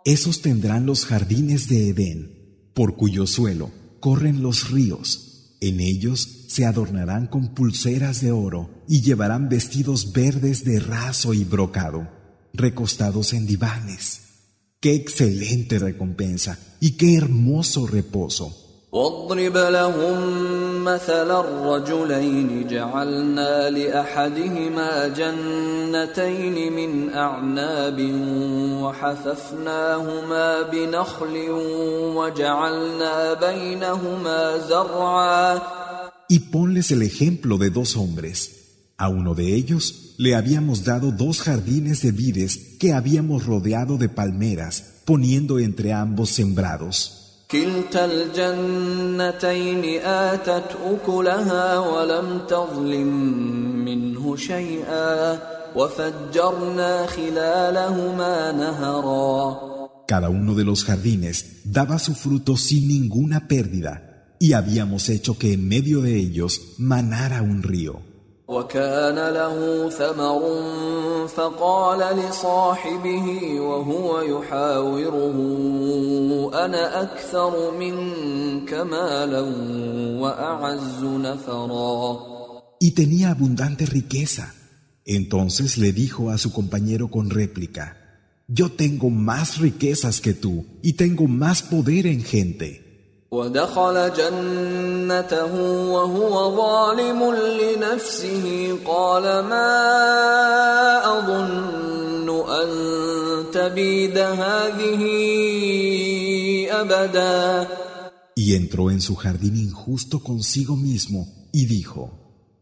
Esos 0.05 0.41
tendrán 0.41 0.87
los 0.87 1.05
jardines 1.05 1.69
de 1.69 1.89
Edén, 1.91 2.73
por 2.75 2.97
cuyo 2.97 3.27
suelo 3.27 3.71
corren 4.01 4.43
los 4.43 4.71
ríos 4.71 5.29
En 5.61 5.81
ellos 5.81 6.47
se 6.49 6.65
adornarán 6.65 7.27
con 7.27 7.49
pulseras 7.55 8.21
de 8.21 8.33
oro 8.33 8.72
y 8.87 9.03
llevarán 9.03 9.49
vestidos 9.49 10.13
verdes 10.13 10.65
de 10.65 10.81
raso 10.81 11.35
y 11.35 11.45
brocado, 11.45 12.09
recostados 12.53 13.33
en 13.33 13.47
divanes. 13.47 14.23
¡Qué 14.81 14.95
excelente 14.95 15.79
recompensa 15.79 16.59
y 16.81 16.97
qué 16.97 17.17
hermoso 17.17 17.87
reposo! 17.87 18.69
واضرب 18.93 19.57
لهم 19.57 20.19
مثل 20.85 21.31
الرجلين 21.31 22.67
جعلنا 22.69 23.71
لأحدهما 23.71 25.09
جنتين 25.09 26.73
من 26.73 27.15
أعناب 27.15 27.99
وحففناهما 28.83 30.63
بنخل 30.63 31.47
وجعلنا 32.17 33.35
بينهما 33.35 34.59
زرعا 34.59 35.61
Y 36.31 36.41
ponles 36.41 36.91
el 36.91 37.01
ejemplo 37.03 37.57
de 37.57 37.71
dos 37.71 37.97
hombres. 37.97 38.62
A 39.03 39.09
uno 39.09 39.35
de 39.35 39.55
ellos 39.55 40.15
le 40.19 40.35
habíamos 40.35 40.85
dado 40.85 41.13
dos 41.13 41.41
jardines 41.41 42.03
de 42.03 42.11
vides 42.11 42.77
que 42.81 42.93
habíamos 42.93 43.47
rodeado 43.47 43.97
de 43.97 44.09
palmeras, 44.09 45.03
poniendo 45.05 45.59
entre 45.59 45.93
ambos 45.93 46.31
sembrados. 46.31 47.19
كلتا 47.51 48.05
الجنتين 48.05 50.01
آتت 50.05 50.77
أكلها 50.85 51.79
ولم 51.79 52.41
تظلم 52.49 53.09
منه 53.85 54.37
شيئا 54.37 55.39
وفجرنا 55.77 57.07
خلالهما 57.07 58.53
نهرا 58.53 59.69
Cada 60.07 60.31
uno 60.31 60.55
de 60.55 60.65
los 60.65 60.85
jardines 60.85 61.63
daba 61.65 61.99
su 61.99 62.15
fruto 62.15 62.57
sin 62.57 62.89
ninguna 62.89 63.47
pérdida 63.47 64.35
y 64.39 64.55
habíamos 64.55 65.09
hecho 65.11 65.39
que 65.39 65.53
en 65.53 65.69
medio 65.69 66.01
de 66.01 66.17
ellos 66.17 66.61
manara 66.79 67.43
un 67.43 67.63
río. 67.63 68.01
وكان 68.53 69.15
له 69.15 69.89
ثمر 69.91 70.43
فقال 71.29 72.17
لصاحبه 72.17 73.61
وهو 73.61 74.21
يحاوره 74.21 75.37
انا 76.65 77.03
اكثر 77.03 77.79
منك 77.79 78.73
مالا 78.73 79.41
واعز 80.21 81.05
نفرا 81.05 82.39
Y 82.81 82.93
tenía 82.93 83.31
abundante 83.31 83.87
riqueza. 83.87 84.55
Entonces 85.05 85.79
le 85.79 85.93
dijo 85.93 86.31
a 86.31 86.39
su 86.39 86.53
compañero 86.53 87.11
con 87.11 87.29
réplica, 87.29 87.97
Yo 88.47 88.71
tengo 88.71 89.11
más 89.11 89.59
riquezas 89.59 90.21
que 90.21 90.33
tú 90.33 90.65
y 90.81 90.93
tengo 90.93 91.27
más 91.27 91.63
poder 91.63 92.07
en 92.07 92.23
gente. 92.23 92.82
ودخل 93.33 94.13
جنته 94.17 95.55
وهو 95.93 96.57
ظالم 96.57 97.35
لنفسه 97.35 98.79
قال 98.87 99.23
ما 99.23 99.71
اظن 101.19 102.29
ان 102.49 102.69
تبيد 103.53 104.19
هذه 104.19 105.03
ابدا 106.71 107.69
Y 108.37 108.55
entró 108.55 108.91
en 108.91 109.01
su 109.01 109.15
jardín 109.17 109.57
injusto 109.57 110.21
consigo 110.21 110.77
mismo 110.77 111.27
y 111.53 111.67
dijo, 111.67 112.03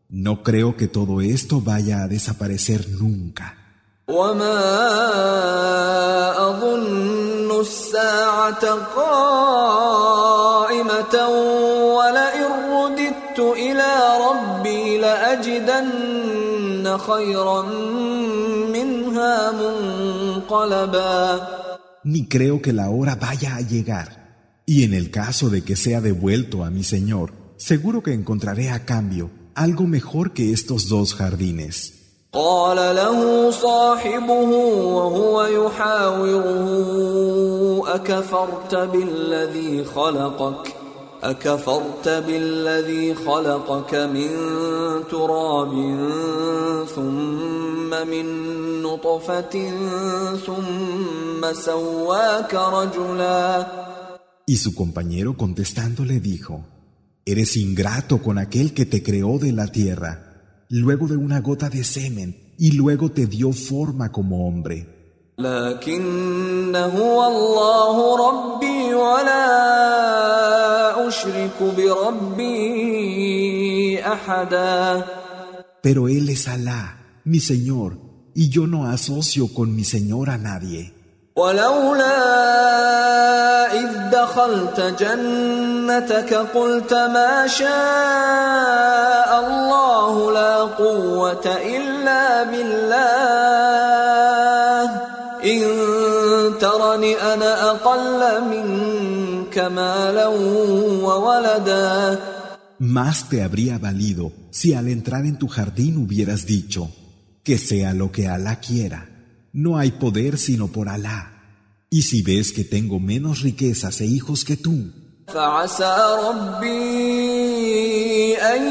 No 0.09 0.42
creo 0.42 0.76
que 0.79 0.88
todo 0.88 1.20
esto 1.20 1.61
vaya 1.61 2.02
a 2.02 2.09
desaparecer 2.09 2.88
nunca. 2.88 3.46
وما 4.09 4.59
أظن 6.48 7.30
الساعة 7.61 8.64
قائمة 8.96 10.16
ولئن 11.96 12.50
رددت 12.72 13.38
إلى 13.38 13.92
ربي 14.29 14.98
لأجدن 14.98 16.98
خيرا 16.98 17.62
منها 18.72 19.52
منقلبا 19.52 21.40
Ni 22.05 22.29
creo 22.29 22.62
que 22.62 22.72
la 22.72 22.88
hora 22.90 23.16
vaya 23.16 23.57
a 23.57 23.61
llegar. 23.61 24.62
Y 24.64 24.85
en 24.85 24.94
el 24.94 25.11
caso 25.11 25.50
de 25.50 25.62
que 25.62 25.74
sea 25.74 26.00
devuelto 26.00 26.62
a 26.64 26.70
mi 26.70 26.85
Señor, 26.85 27.33
seguro 27.57 28.05
que 28.05 28.12
encontraré 28.12 28.70
a 28.70 28.85
cambio 28.85 29.31
algo 29.57 29.87
mejor 29.87 30.33
que 30.33 30.52
estos 30.52 30.88
dos 30.88 31.14
jardines. 31.14 31.99
قال 32.34 32.96
له 32.96 33.52
صاحبه 33.52 34.52
وهو 34.96 35.44
يحاوره 35.44 36.56
أكفرت 37.96 38.76
بالذي 38.76 39.84
خلقك؟ 39.84 40.76
أكفرت 41.24 42.10
بالذي 42.10 43.15
خلقك 43.15 43.96
من 43.96 44.30
تراب 45.12 45.72
ثم 46.96 48.08
من 48.08 48.26
نطفة 48.82 49.70
ثم 50.46 51.54
سواك 51.54 52.54
رجلا. 52.56 53.67
Y 54.46 54.56
su 54.56 54.74
compañero 54.74 55.36
contestando 55.36 56.06
le 56.06 56.20
dijo, 56.20 56.63
Eres 57.26 57.58
ingrato 57.58 58.22
con 58.22 58.38
aquel 58.38 58.74
que 58.74 58.86
te 58.86 59.04
creó 59.04 59.38
de 59.38 59.52
la 59.52 59.67
tierra. 59.67 60.31
Luego 60.79 61.07
de 61.07 61.17
una 61.17 61.41
gota 61.41 61.69
de 61.69 61.84
semen, 61.84 62.53
y 62.57 62.71
luego 62.71 63.12
te 63.12 63.27
dio 63.27 63.51
forma 63.51 64.12
como 64.12 64.47
hombre. 64.47 64.88
Pero 75.81 76.07
Él 76.07 76.29
es 76.29 76.47
Alá, 76.47 77.21
mi 77.25 77.39
Señor, 77.39 77.97
y 78.34 78.49
yo 78.49 78.67
no 78.67 78.86
asocio 78.86 79.53
con 79.53 79.75
mi 79.75 79.84
Señor 79.84 80.29
a 80.29 80.38
nadie. 80.38 81.00
دخلت 84.32 84.80
جنتك 85.00 86.34
قلت 86.34 86.94
ما 86.94 87.48
شاء 87.48 87.70
الله 89.48 90.32
لا 90.32 90.56
قوة 90.58 91.46
إلا 91.46 92.44
بالله 92.44 93.02
إن 95.46 95.62
ترني 96.60 97.15
أنا 97.34 97.72
أقل 97.72 98.44
منك 98.44 99.58
مالا 99.58 100.28
وولدا 101.04 102.20
Más 102.80 103.30
te 103.30 103.44
habría 103.44 103.78
valido 103.78 104.32
si 104.50 104.74
al 104.74 104.88
entrar 104.88 105.24
en 105.26 105.38
tu 105.38 105.48
jardín 105.48 105.98
hubieras 106.04 106.48
dicho, 106.48 106.89
que 107.44 107.60
sea 107.60 107.94
lo 107.94 108.12
que 108.12 108.28
Alá 108.28 108.56
quiera. 108.60 109.11
No 109.53 109.77
hay 109.77 109.91
poder 109.91 110.37
sino 110.37 110.67
por 110.69 110.87
Alá. 110.87 111.31
Y 111.89 112.03
si 112.03 112.21
ves 112.21 112.53
que 112.53 112.63
tengo 112.63 112.99
menos 112.99 113.41
riquezas 113.41 113.99
e 113.99 114.05
hijos 114.05 114.45
que 114.45 114.55
tú, 114.55 114.91
فعسى 115.27 116.17
ربي 116.27 117.31
أن 118.37 118.61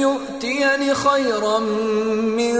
يؤتيني 0.00 0.94
خيرا 0.94 1.58
من 2.38 2.54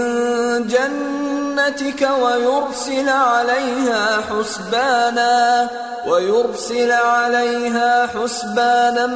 جنتك 0.67 2.09
ويرسل 2.21 3.09
عليها 3.09 4.21
حسبانا 4.21 5.69
ويرسل 6.07 6.91
عليها 6.91 8.07
حسبانا 8.07 9.07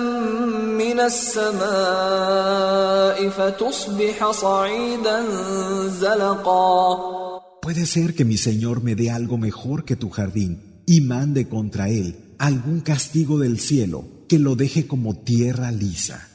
من 0.82 1.00
السماء 1.00 1.70
فتصبح 3.30 4.32
صعيدا 4.32 5.26
زلقا 5.88 7.39
Puede 7.62 7.86
ser 7.86 8.16
que 8.16 8.24
mi 8.24 8.38
Señor 8.38 8.82
me 8.84 8.96
dé 8.96 9.12
algo 9.12 9.38
mejor 9.38 9.84
que 9.84 9.98
tu 9.98 10.10
jardín 10.10 10.82
y 10.86 11.02
mande 11.02 11.50
contra 11.50 11.90
él 11.90 12.36
algún 12.40 12.80
castigo 12.80 13.38
del 13.38 13.60
cielo 13.60 14.06
que 14.30 14.40
lo 14.40 14.56
deje 14.56 14.88
como 14.88 15.14
tierra 15.18 15.70
lisa. 15.72 16.26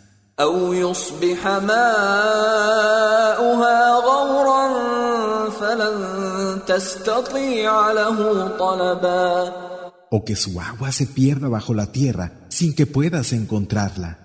O 10.10 10.24
que 10.24 10.36
su 10.36 10.60
agua 10.60 10.92
se 10.92 11.06
pierda 11.06 11.48
bajo 11.48 11.72
la 11.72 11.90
tierra 11.90 12.32
sin 12.50 12.74
que 12.74 12.86
puedas 12.86 13.32
encontrarla. 13.32 14.18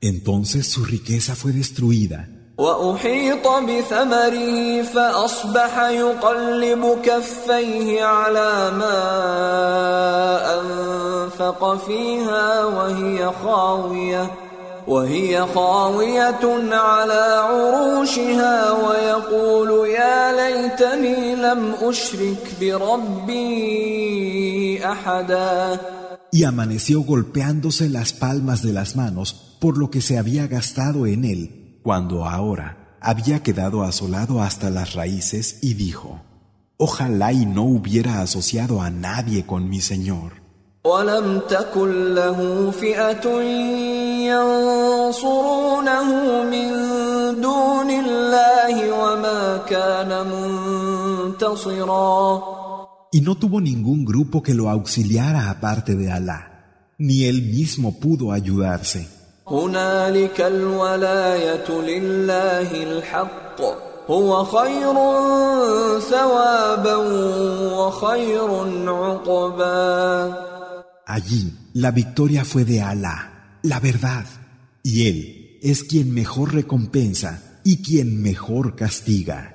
Entonces 0.00 0.66
su 0.66 0.86
riqueza 0.86 1.36
fue 1.36 1.52
destruida 1.52 2.30
وأحيط 2.58 3.48
بثمره 3.48 4.82
فأصبح 4.82 5.82
يقلب 5.82 6.98
كفيه 7.04 8.04
على 8.04 8.70
ما 8.78 9.00
أنفق 10.60 11.86
فيها 11.86 12.64
وهي 12.64 13.30
خاوية 13.44 14.30
وهي 14.86 15.46
خاوية 15.54 16.72
على 16.72 17.40
عروشها 17.48 18.72
ويقول 18.72 19.88
يا 19.88 20.32
ليتني 20.32 21.34
لم 21.34 21.74
أشرك 21.82 22.56
بربي 22.60 23.36
أحدا. 24.84 25.80
Y 26.32 26.44
amaneció 26.44 27.02
golpeándose 27.02 27.88
las 27.88 28.12
palmas 28.12 28.62
de 28.62 28.72
las 28.72 28.96
manos 28.96 29.56
por 29.60 29.78
lo 29.78 29.90
que 29.90 30.00
se 30.00 30.18
había 30.18 30.46
gastado 30.46 31.06
en 31.06 31.24
él. 31.24 31.65
Cuando 31.86 32.26
ahora 32.26 32.98
había 33.00 33.44
quedado 33.44 33.84
asolado 33.84 34.42
hasta 34.42 34.70
las 34.70 34.94
raíces 34.94 35.60
y 35.62 35.74
dijo, 35.74 36.20
Ojalá 36.78 37.32
y 37.32 37.46
no 37.46 37.62
hubiera 37.62 38.22
asociado 38.22 38.82
a 38.82 38.90
nadie 38.90 39.46
con 39.46 39.68
mi 39.68 39.80
Señor. 39.80 40.32
Y 53.12 53.20
no 53.20 53.34
tuvo 53.36 53.60
ningún 53.60 54.04
grupo 54.04 54.42
que 54.42 54.54
lo 54.54 54.68
auxiliara 54.70 55.50
aparte 55.50 55.94
de 55.94 56.10
Alá, 56.10 56.88
ni 56.98 57.26
él 57.26 57.42
mismo 57.42 58.00
pudo 58.00 58.32
ayudarse. 58.32 59.15
هنالك 59.47 60.41
الولاية 60.41 61.69
لله 61.69 62.83
الحق 62.83 63.61
هو 64.09 64.45
خير 64.45 64.93
ثوابا 65.99 66.95
وخير 67.75 68.49
عقبا 68.87 70.51
Allí 71.07 71.53
la 71.73 71.91
victoria 71.91 72.45
fue 72.45 72.63
de 72.63 72.81
Alá, 72.81 73.17
la 73.63 73.79
verdad, 73.81 74.25
y 74.81 75.07
Él 75.09 75.59
es 75.61 75.83
quien 75.83 76.13
mejor 76.13 76.53
recompensa 76.53 77.41
y 77.65 77.83
quien 77.83 78.21
mejor 78.21 78.75
castiga. 78.77 79.54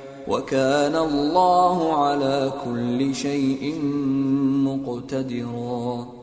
وكان 0.28 0.96
الله 0.96 2.06
على 2.06 2.52
كل 2.64 3.14
شيء 3.14 3.80
مقتدرا 4.66 6.16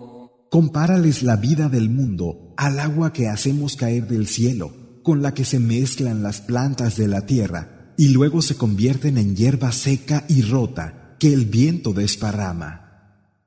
Compárales 0.49 1.23
la 1.23 1.35
vida 1.35 1.67
del 1.67 1.89
mundo 1.89 2.53
al 2.57 2.79
agua 2.79 3.11
que 3.11 3.27
hacemos 3.27 3.75
caer 3.75 4.07
del 4.07 4.27
cielo, 4.27 4.71
con 5.01 5.23
la 5.23 5.33
que 5.33 5.45
se 5.45 5.57
mezclan 5.57 6.21
las 6.21 6.41
plantas 6.41 6.95
de 6.95 7.07
la 7.07 7.25
tierra 7.25 7.93
y 7.97 8.09
luego 8.09 8.41
se 8.43 8.55
convierten 8.55 9.17
en 9.17 9.35
hierba 9.35 9.71
seca 9.71 10.25
y 10.27 10.43
rota 10.43 11.15
que 11.19 11.33
el 11.33 11.45
viento 11.45 11.93
desparrama. 11.93 12.83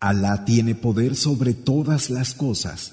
Alá 0.00 0.44
tiene 0.44 0.74
poder 0.74 1.14
sobre 1.14 1.54
todas 1.54 2.10
las 2.10 2.34
cosas. 2.34 2.92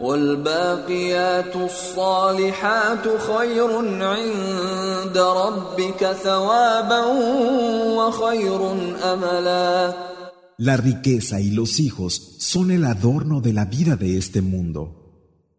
والباقيات 0.00 1.56
الصالحات 1.56 3.08
خير 3.18 3.70
عند 4.04 5.18
ربك 5.18 6.12
ثوابا 6.24 7.04
وخير 7.96 8.72
املا 9.04 9.94
La 10.58 10.78
riqueza 10.78 11.38
y 11.38 11.50
los 11.50 11.80
hijos 11.80 12.36
son 12.38 12.70
el 12.70 12.86
adorno 12.86 13.42
de 13.42 13.52
la 13.52 13.66
vida 13.66 13.96
de 13.96 14.16
este 14.16 14.40
mundo, 14.40 14.82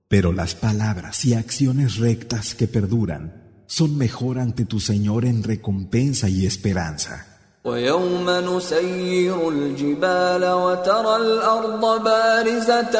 pero 0.07 0.33
las 0.33 0.55
palabras 0.55 1.23
y 1.23 1.35
acciones 1.35 1.97
rectas 1.97 2.55
que 2.55 2.67
perduran 2.67 3.63
son 3.67 3.95
mejor 3.95 4.39
ante 4.39 4.65
tu 4.65 4.79
Señor 4.79 5.25
en 5.25 5.43
recompensa 5.43 6.29
y 6.29 6.47
esperanza. 6.47 7.30
ويوم 7.67 8.29
نسير 8.29 9.49
الجبال 9.49 10.51
وترى 10.51 11.15
الارض 11.15 12.03
بارزه 12.03 12.95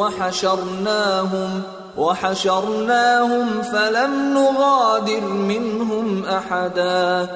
وحشرناهم 0.00 1.62
وحشرناهم 1.96 3.62
فلم 3.62 4.34
نغادر 4.34 5.24
منهم 5.32 6.24
احدا 6.24 7.28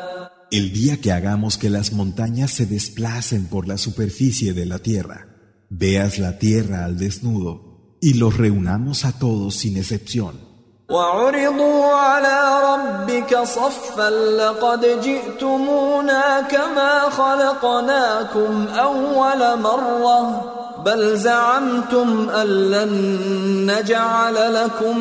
El 0.51 0.73
día 0.73 1.01
que 1.01 1.11
hagamos 1.11 1.59
que 1.59 1.71
las 1.71 1.93
montañas 1.93 2.53
se 2.53 2.67
desplacen 2.67 3.47
por 3.47 3.67
la 3.67 3.79
superficie 3.79 4.55
de 4.55 4.65
la 4.65 4.79
tierra, 4.79 5.27
veas 5.69 6.19
la 6.21 6.39
tierra 6.39 6.85
al 6.85 6.97
desnudo 6.97 7.99
y 8.01 8.15
los 8.15 8.37
reunamos 8.37 9.05
a 9.05 9.19
todos 9.19 9.57
sin 9.57 9.77
excepción. 9.77 10.50
وعرضوا 10.91 11.85
على 11.85 12.39
ربك 12.73 13.37
صفا 13.37 14.11
لقد 14.11 15.01
جئتمونا 15.03 16.41
كما 16.41 17.11
خلقناكم 17.11 18.67
اول 18.69 19.61
مره 19.61 20.53
بل 20.85 21.19
زعمتم 21.19 22.31
ان 22.31 22.47
لن 22.47 22.93
نجعل 23.71 24.55
لكم 24.55 24.99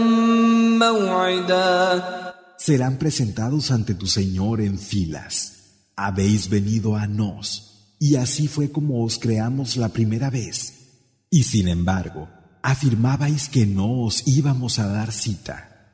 موعدا 0.79 2.03
Serán 2.57 2.97
presentados 2.97 3.69
ante 3.69 3.93
tu 3.93 4.07
Señor 4.07 4.59
en 4.59 4.79
filas. 4.79 5.35
Habéis 5.95 6.49
venido 6.49 6.95
a 6.95 7.05
nos, 7.05 7.47
y 7.99 8.15
así 8.15 8.47
fue 8.47 8.71
como 8.71 9.03
os 9.03 9.19
creamos 9.19 9.77
la 9.77 9.89
primera 9.89 10.31
vez. 10.31 10.73
Y 11.29 11.43
sin 11.43 11.67
embargo, 11.67 12.27
afirmabais 12.63 13.49
que 13.49 13.67
no 13.67 14.01
os 14.07 14.15
íbamos 14.25 14.79
a 14.79 14.87
dar 14.87 15.11
cita. 15.11 15.68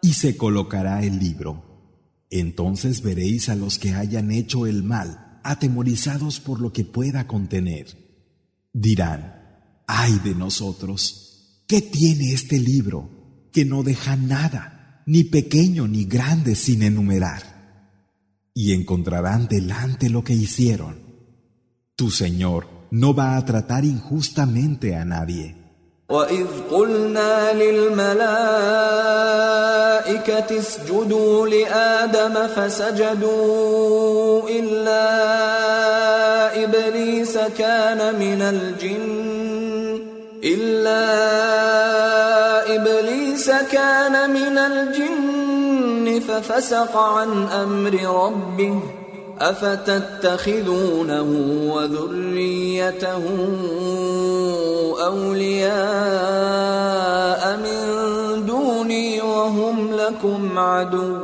Y 0.00 0.14
se 0.14 0.34
colocará 0.34 1.02
el 1.02 1.18
libro. 1.18 1.62
Entonces 2.30 3.02
veréis 3.02 3.50
a 3.50 3.54
los 3.54 3.78
que 3.78 3.92
hayan 3.92 4.30
hecho 4.30 4.66
el 4.66 4.82
mal, 4.82 5.40
atemorizados 5.44 6.40
por 6.40 6.62
lo 6.62 6.72
que 6.72 6.84
pueda 6.84 7.26
contener. 7.26 7.88
Dirán, 8.72 9.82
ay 9.86 10.18
de 10.24 10.34
nosotros, 10.34 11.64
¿qué 11.68 11.82
tiene 11.82 12.32
este 12.32 12.58
libro 12.58 13.10
que 13.52 13.66
no 13.66 13.82
deja 13.82 14.16
nada, 14.16 15.02
ni 15.04 15.24
pequeño 15.24 15.86
ni 15.86 16.06
grande 16.06 16.54
sin 16.54 16.82
enumerar? 16.82 17.42
Y 18.54 18.72
encontrarán 18.72 19.48
delante 19.48 20.08
lo 20.08 20.24
que 20.24 20.32
hicieron. 20.32 20.96
Tu 21.94 22.10
Señor 22.10 22.88
no 22.90 23.12
va 23.12 23.36
a 23.36 23.44
tratar 23.44 23.84
injustamente 23.84 24.96
a 24.96 25.04
nadie. 25.04 25.55
وإذ 26.10 26.46
قلنا 26.70 27.52
للملائكة 27.52 28.26
اسجدوا 30.58 31.48
لآدم 31.48 32.46
فسجدوا 32.46 34.42
إلا 34.48 35.04
إبليس 36.64 37.38
كان 37.58 38.18
من 38.18 38.42
الجن 38.42 40.06
إلا 40.44 41.06
إبليس 42.76 43.50
كان 43.72 44.30
من 44.30 44.58
الجن 44.58 46.20
ففسق 46.28 46.96
عن 46.96 47.48
أمر 47.48 48.24
ربه 48.24 48.80
أفتتخذونه 49.40 51.22
وذريته 51.74 53.22
أولياء 55.07 55.71
من 57.57 57.81
دوني 58.45 59.21
وهم 59.21 59.91
لكم 59.93 60.57
عدو 60.57 61.17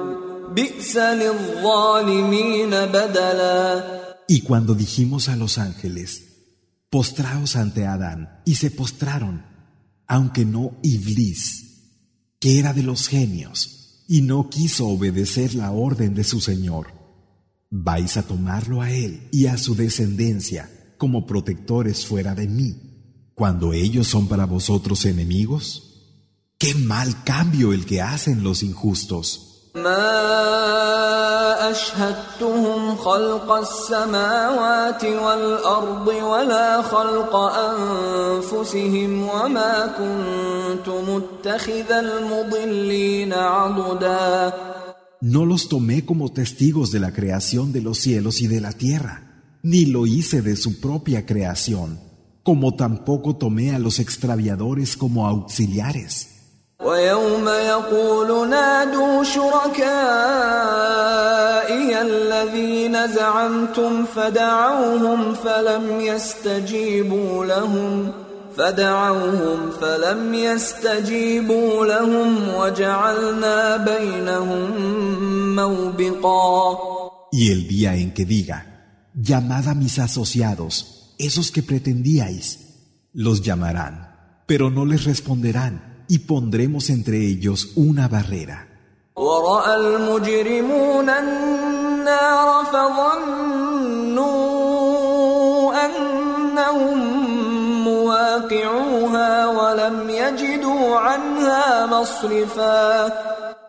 بئس 0.56 0.98
للظالمين 0.98 2.70
بدلا 2.70 3.98
Y 4.30 4.42
cuando 4.42 4.74
dijimos 4.76 5.30
a 5.30 5.38
los 5.38 5.58
ángeles, 5.58 6.24
postraos 6.90 7.56
ante 7.56 7.86
Adán, 7.86 8.42
y 8.46 8.56
se 8.56 8.70
postraron, 8.72 9.46
aunque 10.06 10.44
no 10.44 10.78
Iblis, 10.84 11.42
que 12.40 12.60
era 12.60 12.74
de 12.74 12.84
los 12.84 13.08
genios, 13.08 14.04
y 14.08 14.22
no 14.22 14.50
quiso 14.50 14.88
obedecer 14.88 15.56
la 15.56 15.72
orden 15.72 16.14
de 16.14 16.26
su 16.26 16.42
Señor. 16.42 16.98
vais 17.70 18.18
a 18.18 18.24
tomarlo 18.24 18.82
a 18.82 18.92
él 18.92 19.28
y 19.32 19.48
a 19.48 19.58
su 19.58 19.76
descendencia 19.76 20.70
como 20.98 21.26
protectores 21.26 22.06
fuera 22.06 22.34
de 22.34 22.48
mí, 22.48 22.91
cuando 23.43 23.73
ellos 23.73 24.07
son 24.07 24.29
para 24.29 24.47
vosotros 24.47 25.05
enemigos? 25.05 25.83
¡Qué 26.59 26.77
mal 26.77 27.25
cambio 27.25 27.73
el 27.73 27.85
que 27.87 28.01
hacen 28.01 28.45
los 28.45 28.63
injustos! 28.63 29.73
No 45.21 45.45
los 45.45 45.69
tomé 45.69 46.05
como 46.05 46.33
testigos 46.33 46.93
de 46.93 47.01
la 47.01 47.13
creación 47.13 47.73
de 47.73 47.83
los 47.83 47.99
cielos 47.99 48.41
y 48.41 48.47
de 48.47 48.61
la 48.61 48.71
tierra, 48.71 49.43
ni 49.65 49.87
lo 49.87 50.07
hice 50.07 50.43
de 50.43 50.55
su 50.55 50.81
propia 50.81 51.27
creación, 51.27 52.12
como 52.44 52.76
tampoco 52.76 53.36
tomé 53.36 53.76
a 53.76 53.80
los 53.80 54.00
extraviadores 54.00 54.96
como 54.98 55.28
auxiliares. 55.28 56.34
فدعوهم 68.58 69.72
فلم 69.72 70.34
يستجيبوا 70.34 71.86
لهم 71.86 72.50
وجعلنا 72.56 73.78
بينهم 73.78 74.70
موبقا 75.56 76.78
Y 77.32 77.52
el 77.52 77.68
día 77.68 77.94
en 77.96 78.14
que 78.14 78.26
diga, 78.26 78.60
llamad 79.14 79.68
a 79.68 79.76
mis 79.76 80.00
asociados, 80.00 81.01
esos 81.19 81.51
que 81.51 81.63
pretendíais, 81.63 82.59
los 83.13 83.43
llamarán, 83.43 84.43
pero 84.47 84.71
no 84.71 84.85
les 84.85 85.05
responderán 85.05 86.05
y 86.09 86.21
pondremos 86.21 86.91
entre 86.91 87.27
ellos 87.27 87.73
una 87.75 88.09
barrera. 88.09 88.69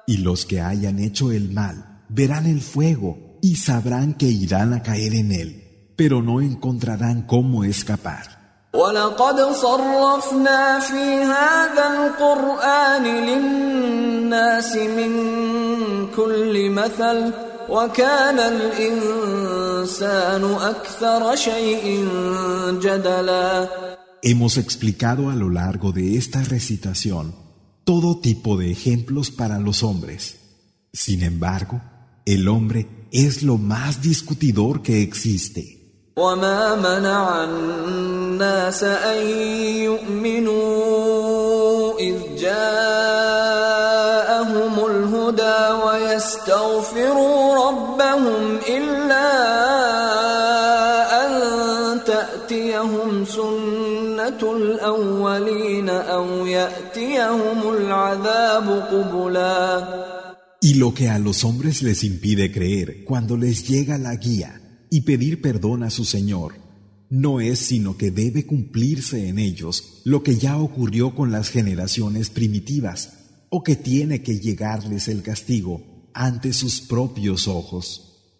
Y 0.06 0.17
los 0.17 0.45
que 0.45 0.62
hayan 0.62 0.99
hecho 0.99 1.32
el 1.32 1.51
mal 1.51 2.01
verán 2.10 2.45
el 2.45 2.62
fuego 2.62 3.38
y 3.41 3.56
sabrán 3.56 4.13
que 4.15 4.27
irán 4.27 4.73
a 4.73 4.84
caer 4.84 5.13
en 5.15 5.32
él 5.32 5.62
pero 5.96 6.22
no 6.22 6.40
encontrarán 6.40 7.22
cómo 7.22 7.64
escapar. 7.64 8.38
وكان 17.68 18.38
الإنسان 18.38 20.44
أكثر 20.44 21.37
شيء 21.37 22.09
جدلا 22.81 23.68
Hemos 24.20 24.57
explicado 24.57 25.31
a 25.31 25.37
lo 25.37 25.48
largo 25.48 25.92
de 25.92 26.16
esta 26.16 26.42
recitación 26.42 27.37
todo 27.85 28.18
tipo 28.18 28.57
de 28.57 28.72
ejemplos 28.72 29.31
para 29.31 29.61
los 29.61 29.85
hombres. 29.85 30.38
Sin 30.92 31.22
embargo, 31.22 31.81
el 32.26 32.48
hombre 32.48 33.07
es 33.12 33.44
lo 33.44 33.59
más 33.59 34.02
discutidor 34.02 34.83
que 34.83 35.02
existe. 35.02 35.82
وما 36.15 36.76
منع 36.76 37.43
الناس 37.43 38.84
أن 38.84 39.28
يؤمنوا 39.89 40.93
إذ 41.99 42.15
جاءهم 42.38 43.26
الهدى 44.86 45.73
ويستغفروا 45.86 47.67
ربهم 47.67 48.58
إلا 48.69 49.30
أن 51.26 51.32
تأتيهم 52.06 53.26
سنة 53.26 54.41
الأولين 54.54 55.89
أو 55.89 56.45
يأتيهم 56.45 57.73
العذاب 57.73 58.69
قبلا 58.91 59.84
Y 60.65 60.76
lo 60.76 60.93
que 60.93 61.10
a 61.10 61.19
los 61.19 61.43
hombres 61.43 61.84
les 61.84 62.06
impide 62.06 62.49
creer 62.49 63.04
cuando 63.04 63.36
les 63.36 63.67
llega 63.67 63.97
la 63.97 64.15
guía. 64.15 64.62
Y 64.93 65.01
pedir 65.01 65.41
perdón 65.41 65.82
a 65.82 65.89
su 65.89 66.06
Señor 66.06 66.53
no 67.10 67.41
es 67.41 67.58
sino 67.58 67.97
que 67.97 68.12
debe 68.12 68.45
cumplirse 68.45 69.27
en 69.27 69.39
ellos 69.39 70.01
lo 70.03 70.21
que 70.21 70.36
ya 70.36 70.60
ocurrió 70.60 71.15
con 71.15 71.32
las 71.32 71.49
generaciones 71.49 72.29
primitivas, 72.29 73.13
o 73.49 73.63
que 73.63 73.75
tiene 73.75 74.21
que 74.21 74.38
llegarles 74.39 75.08
el 75.08 75.23
castigo 75.23 75.82
ante 76.13 76.53
sus 76.53 76.82
propios 76.82 77.47
ojos. 77.47 78.38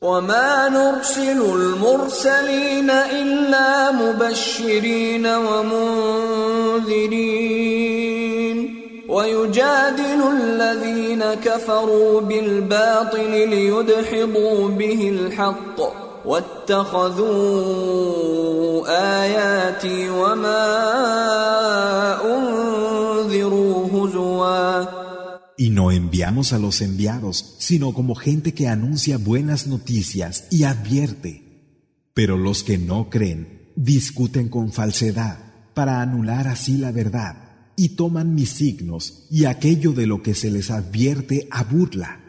Y 25.58 25.70
no 25.70 25.92
enviamos 25.92 26.54
a 26.54 26.60
los 26.60 26.82
enviados, 26.82 27.56
sino 27.60 27.94
como 27.94 28.16
gente 28.16 28.54
que 28.54 28.68
anuncia 28.68 29.18
buenas 29.18 29.68
noticias 29.68 30.46
y 30.50 30.64
advierte. 30.64 31.44
Pero 32.14 32.38
los 32.38 32.64
que 32.64 32.78
no 32.78 33.10
creen 33.10 33.72
discuten 33.76 34.50
con 34.50 34.72
falsedad 34.72 35.40
para 35.74 36.02
anular 36.02 36.48
así 36.48 36.78
la 36.78 36.92
verdad 36.92 37.36
y 37.76 37.90
toman 37.90 38.36
mis 38.36 38.52
signos 38.52 39.26
y 39.30 39.46
aquello 39.46 39.92
de 39.94 40.08
lo 40.08 40.22
que 40.22 40.36
se 40.36 40.52
les 40.52 40.72
advierte 40.72 41.48
a 41.52 41.64
burla. 41.64 42.20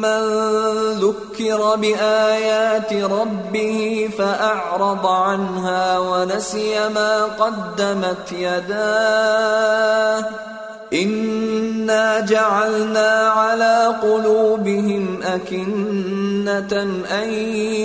من 0.00 0.20
ذكر 1.00 1.76
بآيات 1.76 2.92
ربه 2.92 4.10
فأعرض 4.18 5.06
عنها 5.06 5.98
ونسي 5.98 6.88
ما 6.88 7.24
قدمت 7.24 8.32
يداه. 8.32 10.24
إنا 10.92 12.20
جعلنا 12.20 13.10
على 13.28 13.98
قلوبهم 14.02 15.22
أكنة 15.22 16.72
أن 17.22 17.32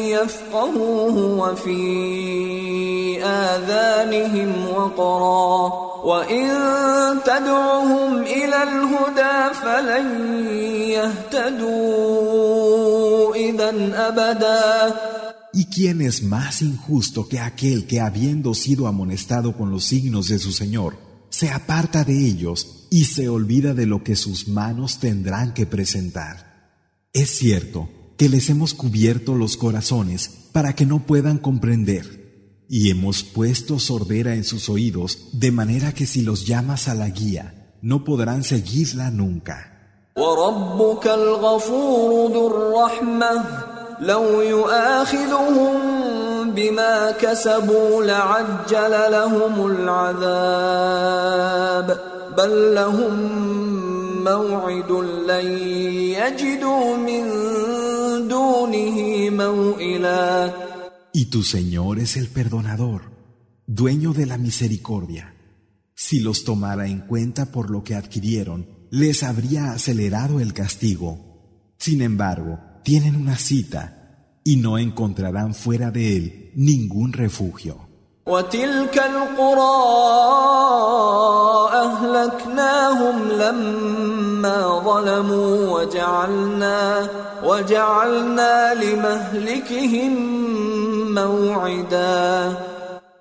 يفقهوه 0.10 1.18
وفي 1.18 3.24
آذانهم 3.24 4.70
وقرا 4.76 5.74
وإن 6.04 6.48
تدعهم 7.26 8.22
إلى 8.22 8.64
الهدى 8.64 9.54
فلن 9.54 10.08
يهتدوا 11.38 13.36
إذا 13.36 13.70
أبدا. 14.08 14.94
¿Y 15.54 15.66
quién 15.68 16.02
es 16.02 16.22
más 16.22 16.62
injusto 16.62 17.30
que 17.30 17.40
aquel 17.40 17.88
que 17.88 18.02
habiendo 18.02 18.54
sido 18.54 18.88
amonestado 18.88 19.56
con 19.56 19.72
los 19.72 19.86
signos 19.86 20.28
de 20.28 20.38
su 20.38 20.52
Señor, 20.52 21.05
se 21.36 21.50
aparta 21.50 22.06
de 22.06 22.26
ellos 22.26 22.88
y 22.90 23.04
se 23.04 23.28
olvida 23.28 23.74
de 23.74 23.86
lo 23.86 24.06
que 24.06 24.16
sus 24.16 24.48
manos 24.48 25.00
tendrán 25.00 25.54
que 25.54 25.66
presentar? 25.66 26.72
Es 27.12 27.30
cierto 27.30 27.90
que 28.16 28.30
les 28.30 28.50
hemos 28.50 28.74
cubierto 28.74 29.36
los 29.36 29.58
corazones 29.58 30.30
para 30.54 30.76
que 30.76 30.86
no 30.86 31.06
puedan 31.06 31.38
comprender 31.38 32.64
y 32.70 32.90
hemos 32.90 33.24
puesto 33.24 33.80
sordera 33.80 34.36
en 34.36 34.46
sus 34.46 34.70
oídos, 34.70 35.28
de 35.34 35.52
manera 35.52 35.92
que 35.92 36.06
si 36.06 36.22
los 36.22 36.46
llamas 36.46 36.88
a 36.88 36.96
la 36.96 37.10
guía, 37.10 37.76
no 37.82 38.06
podrán 38.06 38.46
seguirla 38.46 39.12
nunca. 39.12 40.14
وربك 46.55 46.55
الغفور 46.55 46.55
ذو 46.55 46.55
الرحمة 46.55 46.55
لو 46.55 46.55
يؤاخذهم 46.55 46.55
بما 46.55 47.11
كسبوا 47.11 48.05
لعجل 48.05 48.91
لهم 49.13 49.67
العذاب 49.67 51.21
بل 52.37 52.75
لهم 52.75 53.15
موعد 54.25 54.91
لن 55.29 55.47
يجدوا 56.19 56.97
من 56.97 57.25
دونه 58.29 59.31
موئلا 59.31 60.53
Y 61.13 61.25
tu 61.25 61.43
Señor 61.43 61.99
es 61.99 62.17
el 62.17 62.29
perdonador, 62.29 63.03
dueño 63.67 64.13
de 64.13 64.27
la 64.27 64.39
misericordia. 64.39 65.35
Si 65.95 66.21
los 66.21 66.45
tomara 66.45 66.87
en 66.87 67.01
cuenta 67.01 67.47
por 67.47 67.69
lo 67.69 67.83
que 67.83 67.97
adquirieron, 67.97 68.69
les 68.91 69.25
habría 69.25 69.73
acelerado 69.73 70.39
el 70.39 70.53
castigo. 70.53 71.19
Sin 71.79 72.01
embargo, 72.01 72.61
tienen 72.85 73.17
una 73.17 73.37
cita 73.37 73.94
y 74.48 74.58
no 74.58 74.78
encontrarán 74.78 75.56
fuera 75.56 75.90
de 75.90 76.16
él 76.16 76.52
ningún 76.54 77.12
refugio. 77.14 77.80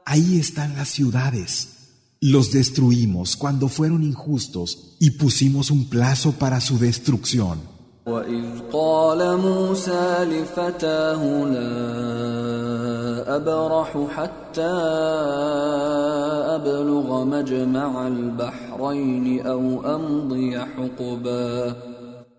Ahí 0.05 0.39
están 0.39 0.77
las 0.77 0.91
ciudades. 0.91 1.69
Los 2.21 2.53
destruimos 2.53 3.37
cuando 3.37 3.69
fueron 3.69 4.03
injustos 4.03 4.97
y 5.01 5.13
pusimos 5.13 5.71
un 5.71 5.89
plazo 5.89 6.33
para 6.33 6.61
su 6.61 6.79
destrucción. 6.79 7.74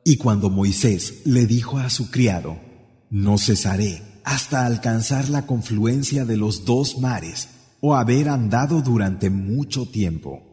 Y 0.04 0.17
cuando 0.17 0.51
Moisés 0.51 1.23
le 1.25 1.47
dijo 1.47 1.80
a 1.80 1.89
su 1.89 2.12
criado, 2.12 2.60
no 3.10 3.39
cesaré 3.39 4.04
hasta 4.23 4.67
alcanzar 4.67 5.30
la 5.30 5.47
confluencia 5.47 6.25
de 6.25 6.38
los 6.38 6.65
dos 6.65 6.99
mares 6.99 7.47
o 7.82 7.95
haber 7.95 8.30
andado 8.30 8.84
durante 8.84 9.32
mucho 9.32 9.88
tiempo. 9.88 10.44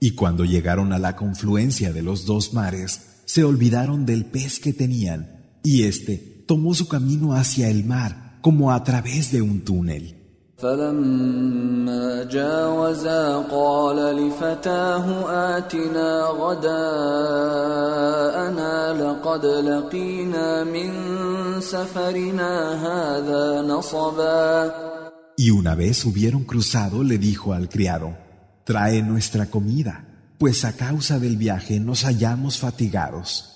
Y 0.00 0.14
cuando 0.14 0.44
llegaron 0.44 0.92
a 0.92 0.98
la 0.98 1.16
confluencia 1.16 1.92
de 1.92 2.02
los 2.02 2.26
dos 2.26 2.54
mares, 2.54 3.22
se 3.24 3.42
olvidaron 3.44 4.06
del 4.06 4.24
pez 4.24 4.60
que 4.60 4.72
tenían, 4.72 5.58
y 5.64 5.82
éste 5.82 6.44
tomó 6.46 6.74
su 6.74 6.86
camino 6.86 7.34
hacia 7.34 7.68
el 7.68 7.84
mar 7.84 8.38
como 8.40 8.72
a 8.72 8.82
través 8.84 9.32
de 9.32 9.42
un 9.42 9.60
túnel. 9.62 10.19
فلما 10.59 12.23
جاوزا 12.23 13.37
قال 13.51 13.95
لفتاه 13.95 15.29
آتنا 15.57 16.27
غداءنا 16.41 16.73
لقد 19.03 19.45
لقينا 19.45 20.63
من 20.63 20.91
سفرنا 21.61 22.73
هذا 22.87 23.61
نصبا 23.61 24.71
Y 25.37 25.51
una 25.51 25.75
vez 25.75 26.05
hubieron 26.05 26.45
cruzado, 26.45 27.03
le 27.03 27.17
dijo 27.17 27.51
al 27.51 27.67
criado, 27.67 28.15
trae 28.63 29.01
nuestra 29.01 29.47
comida, 29.47 30.05
pues 30.37 30.63
a 30.63 30.71
causa 30.77 31.19
del 31.19 31.35
viaje 31.35 31.81
nos 31.81 32.05
hallamos 32.05 32.57
fatigados. 32.57 33.55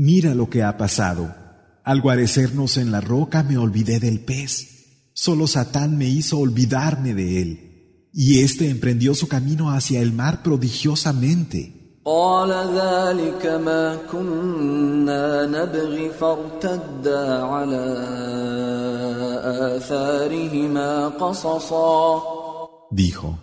mira 0.00 0.34
lo 0.34 0.48
que 0.50 0.62
ha 0.62 0.76
pasado. 0.76 1.34
Al 1.84 2.00
guarecernos 2.00 2.76
en 2.76 2.90
la 2.90 3.00
roca 3.00 3.42
me 3.42 3.58
olvidé 3.58 4.00
del 4.00 4.20
pez. 4.20 5.10
Solo 5.14 5.46
Satán 5.46 5.96
me 5.96 6.08
hizo 6.08 6.38
olvidarme 6.38 7.14
de 7.14 7.42
él. 7.42 8.08
Y 8.12 8.40
éste 8.40 8.68
emprendió 8.70 9.14
su 9.14 9.28
camino 9.28 9.70
hacia 9.70 10.00
el 10.00 10.12
mar 10.12 10.42
prodigiosamente. 10.42 11.76
قال 12.06 12.50
ذلك 12.52 13.46
ما 13.46 13.98
كنا 14.12 15.46
نبغي 15.46 16.10
فارتدا 16.10 17.42
على 17.42 17.84
آثارهما 19.76 21.08
قصصا 21.08 22.22
Dijo, 22.92 23.40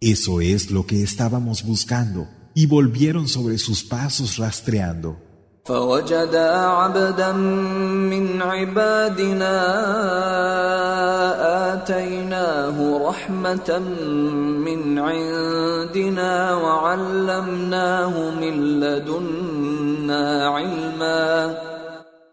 eso 0.00 0.40
es 0.40 0.70
lo 0.70 0.86
que 0.86 1.02
estábamos 1.02 1.62
buscando, 1.62 2.26
y 2.54 2.64
volvieron 2.64 3.28
sobre 3.28 3.58
sus 3.58 3.84
pasos 3.84 4.38
rastreando. 4.38 5.18
فوجدا 5.68 6.50
عبدا 6.56 7.32
من 7.32 8.42
عبادنا 8.42 9.54
آتيناه 11.74 12.76
رحمة 13.08 13.78
من 14.66 14.98
عندنا 14.98 16.54
وعلمناه 16.54 18.30
من 18.40 18.80
لدنا 18.80 20.48
علما 20.48 21.58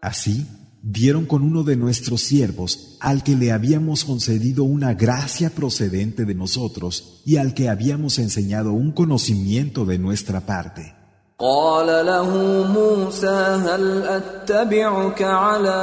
Así, 0.00 0.46
dieron 0.82 1.26
con 1.26 1.42
uno 1.42 1.64
de 1.64 1.76
nuestros 1.76 2.22
siervos, 2.22 2.96
al 3.00 3.24
que 3.24 3.34
le 3.34 3.50
habíamos 3.50 4.04
concedido 4.04 4.62
una 4.62 4.94
gracia 4.94 5.50
procedente 5.50 6.24
de 6.24 6.34
nosotros 6.34 7.22
y 7.26 7.38
al 7.38 7.54
que 7.54 7.68
habíamos 7.68 8.18
enseñado 8.20 8.72
un 8.72 8.92
conocimiento 8.92 9.84
de 9.84 9.98
nuestra 9.98 10.42
parte. 10.42 10.94
قال 11.40 12.06
له 12.06 12.30
موسى 12.72 13.60
هل 13.66 14.02
أتبعك 14.02 15.22
على 15.22 15.82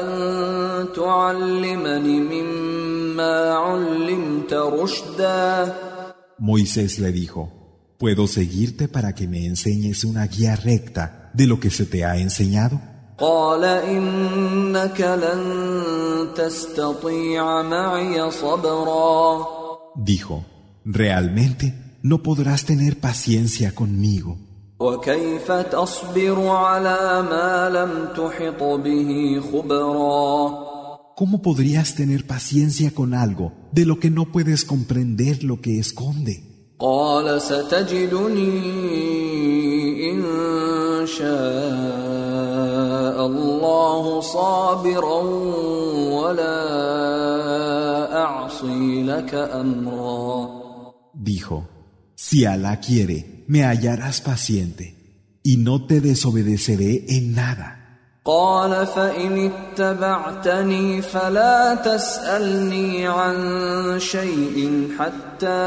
أن 0.00 0.08
تعلمني 0.96 2.20
مما 2.20 3.54
علمت 3.54 4.52
رشدا 4.52 5.74
Moisés 6.38 6.98
le 6.98 7.12
dijo, 7.12 7.50
¿puedo 7.98 8.26
seguirte 8.26 8.88
para 8.88 9.14
que 9.14 9.26
me 9.26 9.46
enseñes 9.46 10.04
una 10.04 10.26
guía 10.26 10.54
recta 10.54 11.30
de 11.32 11.46
lo 11.46 11.58
que 11.58 11.70
se 11.70 11.86
te 11.86 12.04
ha 12.04 12.16
enseñado? 12.18 12.78
قال 13.18 13.64
إنك 13.64 15.00
لن 15.00 16.28
تستطيع 16.34 17.62
معي 17.62 18.30
صبرا 18.30 19.46
Dijo, 19.96 20.44
realmente 20.84 21.72
no 22.02 22.22
podrás 22.22 22.64
tener 22.64 23.00
paciencia 23.00 23.74
conmigo. 23.74 24.36
وكيف 24.80 25.52
تصبر 25.52 26.48
على 26.48 27.22
ما 27.30 27.70
لم 27.70 28.08
تحط 28.16 28.62
به 28.62 29.40
خبرا 29.52 30.66
¿Cómo 31.16 31.40
podrías 31.40 31.94
tener 31.94 32.26
paciencia 32.26 32.90
con 32.90 33.14
algo 33.14 33.52
de 33.72 33.86
lo 33.86 33.98
que 33.98 34.10
no 34.10 34.26
puedes 34.26 34.66
comprender 34.66 35.44
lo 35.44 35.60
que 35.62 35.78
esconde? 35.78 36.42
قال 36.78 37.40
ستجدني 37.40 38.60
إن 40.12 40.22
شاء 41.06 41.26
الله 43.26 44.20
صابرا 44.20 45.20
ولا 46.20 46.62
أعصي 48.22 49.02
لك 49.02 49.34
أمرا 49.34 50.66
Dijo, 51.14 51.64
si 52.20 52.44
Alá 52.44 52.80
quiere, 52.80 53.44
me 53.48 53.64
hallarás 53.64 54.20
paciente 54.20 54.94
y 55.42 55.58
no 55.58 55.86
te 55.86 56.00
desobedeceré 56.00 57.04
en 57.08 57.34
nada. 57.34 57.76
قال 58.26 58.86
فإن 58.86 59.50
اتبعتني 59.50 61.02
فلا 61.02 61.74
تسألني 61.74 63.06
عن 63.06 63.36
شيء 64.00 64.88
حتى 64.98 65.62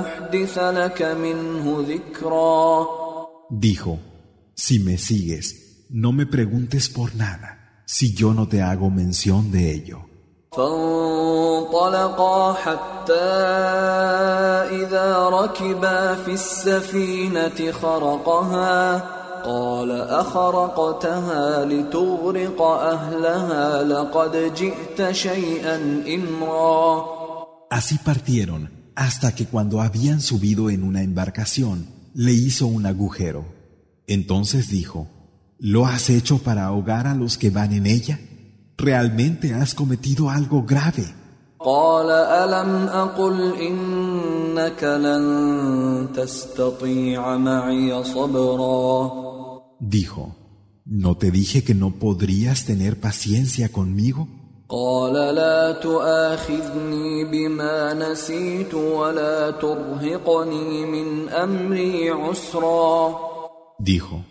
أحدث 0.00 0.58
لك 0.58 1.02
منه 1.02 1.84
ذكرا 1.88 2.86
Dijo, 3.50 3.98
si 4.54 4.80
me 4.80 4.98
sigues, 4.98 5.86
no 5.90 6.12
me 6.12 6.26
preguntes 6.26 6.88
por 6.88 7.14
nada, 7.14 7.82
si 7.86 8.12
yo 8.14 8.34
no 8.34 8.48
te 8.48 8.60
hago 8.62 8.90
mención 8.90 9.50
de 9.52 9.72
ello. 9.72 10.07
فانطلقا 10.56 12.52
حتى 12.52 13.34
إذا 14.82 15.28
ركبا 15.28 16.14
في 16.14 16.32
السفينة 16.32 17.72
خرقها 17.72 18.96
قال 19.44 19.90
أخرقتها 19.90 21.64
لتغرق 21.64 22.62
أهلها 22.62 23.82
لقد 23.82 24.54
جئت 24.54 25.10
شيئا 25.12 26.04
إمرا 26.14 27.14
Así 27.70 27.98
partieron, 27.98 28.70
hasta 28.94 29.34
que 29.34 29.46
cuando 29.46 29.80
habían 29.80 30.20
subido 30.20 30.70
en 30.70 30.84
una 30.84 31.02
embarcación, 31.02 31.86
le 32.14 32.32
hizo 32.32 32.68
un 32.68 32.86
agujero. 32.86 33.44
Entonces 34.06 34.68
dijo, 34.68 35.08
¿lo 35.58 35.84
has 35.86 36.08
hecho 36.08 36.38
para 36.38 36.66
ahogar 36.66 37.08
a 37.08 37.16
los 37.16 37.36
que 37.36 37.50
van 37.50 37.72
en 37.72 37.86
ella? 37.86 38.20
Realmente 38.78 39.54
has 39.54 39.74
cometido 39.74 40.28
algo 40.28 40.62
grave. 40.62 41.06
قال 41.64 42.10
ألم 42.10 42.88
أقل 42.88 43.52
إنك 43.56 44.84
لن 44.84 46.08
تستطيع 46.14 47.36
معي 47.36 48.04
صبرا 48.04 49.24
Dijo, 49.80 50.34
¿no 50.86 51.16
te 51.16 51.30
dije 51.30 51.62
que 51.64 51.74
no 51.74 51.90
podrías 51.98 52.64
tener 52.64 53.00
paciencia 53.00 53.70
conmigo? 53.72 54.28
قال 54.68 55.12
لا 55.34 55.72
تؤاخذني 55.72 57.24
بما 57.24 57.94
نسيت 57.94 58.74
ولا 58.74 59.50
ترهقني 59.50 60.86
من 60.86 61.28
أمري 61.28 62.10
عسرا 62.10 63.14
Dijo, 63.80 64.27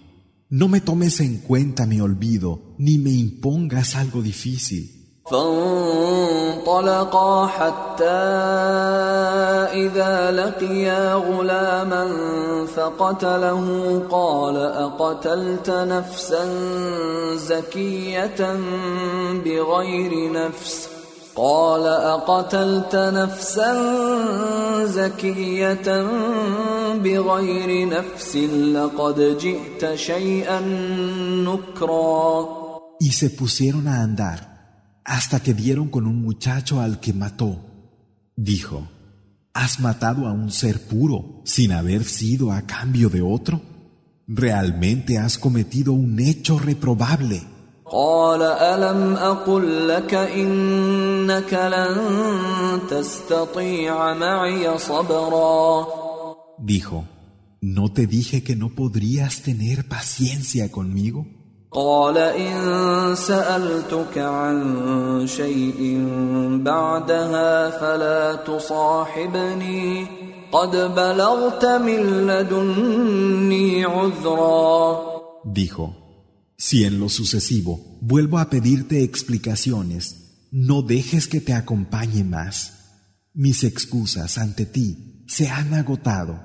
no 0.50 0.68
me 0.68 0.82
tomes 0.82 1.20
en 1.20 1.38
cuenta 1.38 1.86
mi 1.86 2.00
olvido, 2.00 2.76
ni 2.78 2.98
me 2.98 3.12
impongas 3.12 3.96
algo 3.96 4.22
difícil. 4.22 5.04
فانطلقا 5.32 7.48
حتى 7.48 8.06
إذا 9.74 10.32
لقيا 10.32 11.14
غلاما 11.14 12.08
فقتله 12.76 14.00
قال 14.12 14.58
أقتلت 14.58 15.70
نفسا 15.70 16.46
زكية 17.36 18.58
بغير 19.46 20.32
نفس 20.32 20.90
قال 21.38 21.88
أقتلت 21.88 22.96
نفسا 22.96 23.74
زكية 24.86 25.88
بغير 26.94 27.90
نفس 27.90 28.36
لقد 28.76 29.38
جئت 29.38 29.96
شيئا 29.96 30.60
نكرا 31.46 32.64
Y 33.00 33.12
se 33.12 33.30
pusieron 33.30 33.88
a 33.88 34.02
andar 34.02 34.40
hasta 35.04 35.42
que 35.42 35.54
dieron 35.54 35.90
con 35.90 36.08
un 36.08 36.22
muchacho 36.22 36.80
al 36.80 37.00
que 37.00 37.14
mató. 37.14 37.60
Dijo, 38.36 38.88
¿has 39.54 39.80
matado 39.80 40.28
a 40.28 40.32
un 40.32 40.52
ser 40.52 40.80
puro 40.88 41.42
sin 41.44 41.72
haber 41.74 42.06
sido 42.06 42.52
a 42.52 42.62
cambio 42.62 43.10
de 43.10 43.22
otro? 43.22 43.62
Realmente 44.28 45.18
has 45.18 45.38
cometido 45.38 45.92
un 45.92 46.20
hecho 46.20 46.58
reprobable. 46.58 47.42
قال 47.91 48.43
ألم 48.43 49.17
أقل 49.17 49.89
لك 49.89 50.15
إنك 50.15 51.55
لن 51.55 51.97
تستطيع 52.91 54.15
معي 54.15 54.79
صبرا 54.79 55.87
Dijo, 56.61 57.05
¿no 57.63 57.93
te 57.93 58.07
dije 58.07 58.43
que 58.43 58.57
no 58.57 58.69
podrías 58.69 59.43
tener 59.43 59.89
paciencia 59.89 60.71
conmigo? 60.71 61.25
قال 61.73 62.19
إن 62.19 63.15
سألتك 63.15 64.19
عن 64.19 65.27
شيء 65.27 66.09
بعدها 66.65 67.71
فلا 67.71 68.35
تصاحبني 68.35 70.07
قد 70.53 70.77
بلغت 70.77 71.65
من 71.65 72.27
لدني 72.27 73.85
عذرا 73.85 74.99
Dijo, 75.45 76.08
si 76.61 76.85
en 76.85 76.99
lo 76.99 77.09
sucesivo 77.09 77.81
vuelvo 78.01 78.39
a 78.39 78.51
pedirte 78.51 79.05
explicaciones, 79.05 80.49
no 80.51 80.83
dejes 80.83 81.29
que 81.29 81.41
te 81.41 81.55
acompañe 81.55 82.25
más. 82.25 82.73
Mis 83.33 83.63
excusas 83.63 84.39
ante 84.39 84.67
ti 84.67 85.25
se 85.29 85.49
han 85.49 85.73
agotado. 85.73 86.41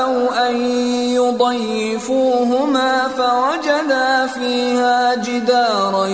فأبوا 0.00 0.48
أن 0.48 0.56
يضيفوهما 1.20 3.08
فوجدا 3.08 4.26
فيها 4.26 5.14
جدارا 5.14 6.06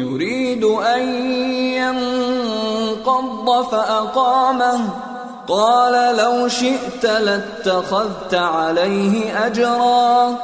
يريد 0.00 0.64
أن 0.64 1.02
ينقض 1.80 3.48
فأقامه 3.70 4.90
قال 5.48 6.16
لو 6.16 6.48
شئت 6.48 7.04
لاتخذت 7.04 8.34
عليه 8.34 9.46
أجرا 9.46 10.38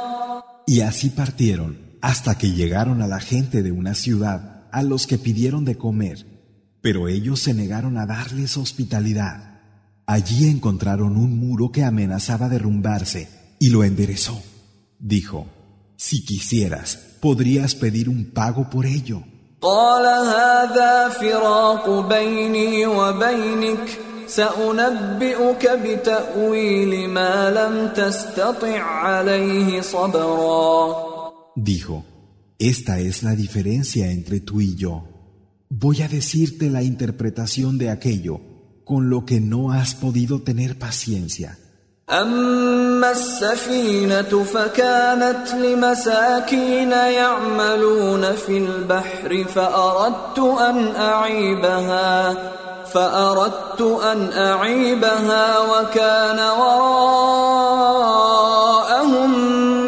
Y 0.65 0.81
así 0.81 1.09
partieron 1.09 1.97
hasta 2.01 2.37
que 2.37 2.51
llegaron 2.51 3.01
a 3.01 3.07
la 3.07 3.19
gente 3.19 3.63
de 3.63 3.71
una 3.71 3.95
ciudad 3.95 4.61
a 4.71 4.83
los 4.83 5.07
que 5.07 5.17
pidieron 5.17 5.65
de 5.65 5.77
comer, 5.77 6.25
pero 6.81 7.07
ellos 7.07 7.39
se 7.39 7.53
negaron 7.53 7.97
a 7.97 8.05
darles 8.05 8.55
hospitalidad. 8.55 9.53
Allí 10.10 10.48
encontraron 10.48 11.18
un 11.18 11.38
muro 11.38 11.70
que 11.70 11.84
amenazaba 11.84 12.48
derrumbarse 12.48 13.28
y 13.58 13.68
lo 13.68 13.84
enderezó. 13.84 14.40
Dijo, 14.98 15.44
si 15.96 16.24
quisieras, 16.24 16.98
podrías 17.20 17.74
pedir 17.74 18.08
un 18.08 18.30
pago 18.30 18.70
por 18.70 18.86
ello. 18.86 19.22
Dijo, 31.54 32.06
esta 32.58 32.98
es 32.98 33.22
la 33.22 33.36
diferencia 33.36 34.10
entre 34.10 34.40
tú 34.40 34.62
y 34.62 34.74
yo. 34.74 35.04
Voy 35.68 36.00
a 36.00 36.08
decirte 36.08 36.70
la 36.70 36.82
interpretación 36.82 37.76
de 37.76 37.90
aquello 37.90 38.40
con 38.87 39.09
lo 39.09 39.25
que 39.25 39.39
no 39.39 39.71
has 39.71 39.95
podido 39.95 40.41
tener 40.41 40.77
paciencia. 40.77 41.57
أما 42.09 43.11
السفينة 43.11 44.43
فكانت 44.43 45.53
لمساكين 45.53 46.91
يعملون 46.91 48.35
في 48.35 48.57
البحر 48.57 49.43
فأردت 49.55 50.39
أن 50.39 50.95
أعيبها 50.95 52.33
فأردت 52.93 53.81
أن 53.81 54.33
أعيبها 54.33 55.59
وكان 55.59 56.39
وراءهم 56.59 57.71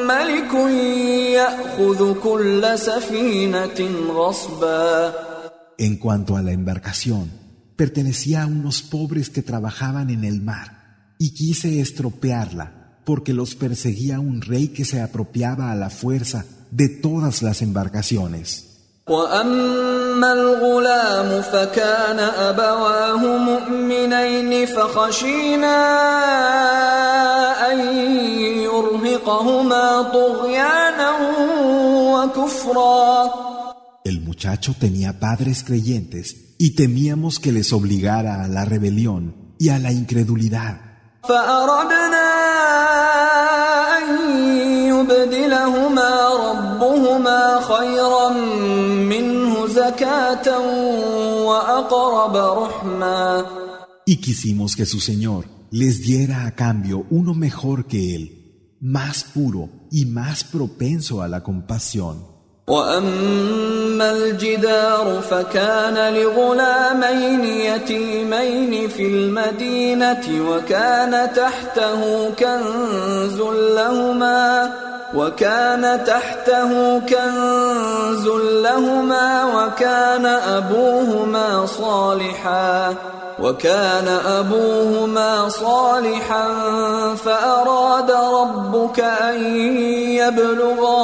ملك 0.08 0.54
يأخذ 1.34 2.14
كل 2.24 2.80
سفينة 2.80 3.90
غصبا 4.14 5.14
En 5.78 5.98
cuanto 5.98 6.38
a 6.38 6.42
la 6.42 6.54
embarcación, 6.54 7.30
pertenecía 7.80 8.44
a 8.44 8.48
unos 8.48 8.82
pobres 8.82 9.30
que 9.30 9.42
trabajaban 9.42 10.10
en 10.10 10.24
el 10.24 10.42
mar, 10.42 11.16
y 11.18 11.34
quise 11.34 11.80
estropearla, 11.80 13.00
porque 13.06 13.34
los 13.34 13.56
perseguía 13.56 14.20
un 14.20 14.42
rey 14.42 14.70
que 14.70 14.86
se 14.86 15.02
apropiaba 15.02 15.72
a 15.72 15.76
la 15.76 15.90
fuerza 15.90 16.46
de 16.72 16.90
todas 16.90 17.42
las 17.42 17.62
embarcaciones. 17.62 18.76
واما 19.10 20.34
الغلام 20.34 21.42
فكان 21.42 22.20
ابواه 22.20 23.38
مؤمنين 23.38 24.66
فخشينا 24.66 25.78
ان 27.72 27.80
يرهقهما 28.66 30.02
طغيانا 30.02 31.12
وكفرا 32.14 33.56
El 33.59 33.59
muchacho 34.41 34.73
tenía 34.73 35.21
padres 35.21 35.63
creyentes 35.63 36.55
y 36.57 36.75
temíamos 36.75 37.39
que 37.39 37.53
les 37.53 37.75
obligara 37.75 38.43
a 38.43 38.49
la 38.49 38.65
rebelión 38.65 39.55
y 39.59 39.69
a 39.69 39.79
la 39.79 39.93
incredulidad. 39.93 40.81
Y 54.07 54.17
quisimos 54.17 54.75
que 54.75 54.87
su 54.87 55.01
Señor 55.01 55.45
les 55.71 56.01
diera 56.01 56.47
a 56.47 56.55
cambio 56.55 57.05
uno 57.11 57.35
mejor 57.35 57.87
que 57.87 58.15
él, 58.15 58.79
más 58.81 59.23
puro 59.23 59.69
y 59.91 60.07
más 60.07 60.45
propenso 60.45 61.21
a 61.21 61.29
la 61.29 61.43
compasión. 61.43 62.30
وأما 62.71 64.11
الجدار 64.11 65.21
فكان 65.31 66.15
لغلامين 66.15 67.45
يتيمين 67.45 68.89
في 68.89 69.07
المدينة 69.07 70.51
وكان 70.51 71.33
تحته 71.35 72.31
كنز 72.39 73.41
لهما 73.75 74.71
وكان 75.15 76.05
تحته 76.05 76.99
كنز 76.99 78.27
لهما 78.63 79.45
وكان 79.45 80.27
أبوهما 80.27 81.67
صالحا 81.67 82.95
وكان 83.43 84.09
أبوهما 84.09 85.49
صالحا 85.49 86.49
فأراد 87.15 88.11
ربك 88.11 89.01
أن 89.01 89.57
يبلغا 90.21 91.03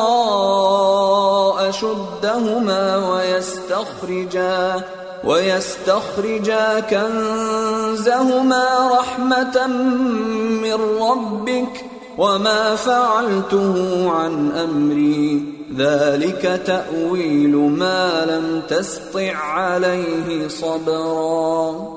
أشدهما 1.68 2.96
ويستخرجا 2.96 4.82
ويستخرجا 5.24 6.80
كنزهما 6.80 8.64
رحمة 9.00 9.66
من 9.66 10.78
ربك 11.00 11.84
وما 12.18 12.76
فعلته 12.76 13.74
عن 14.10 14.52
أمري. 14.52 15.44
ذلك 15.76 16.62
تأويل 16.66 17.56
ما 17.56 18.24
لم 18.24 18.62
تسطع 18.68 19.36
عليه 19.36 20.48
صبرا. 20.48 21.95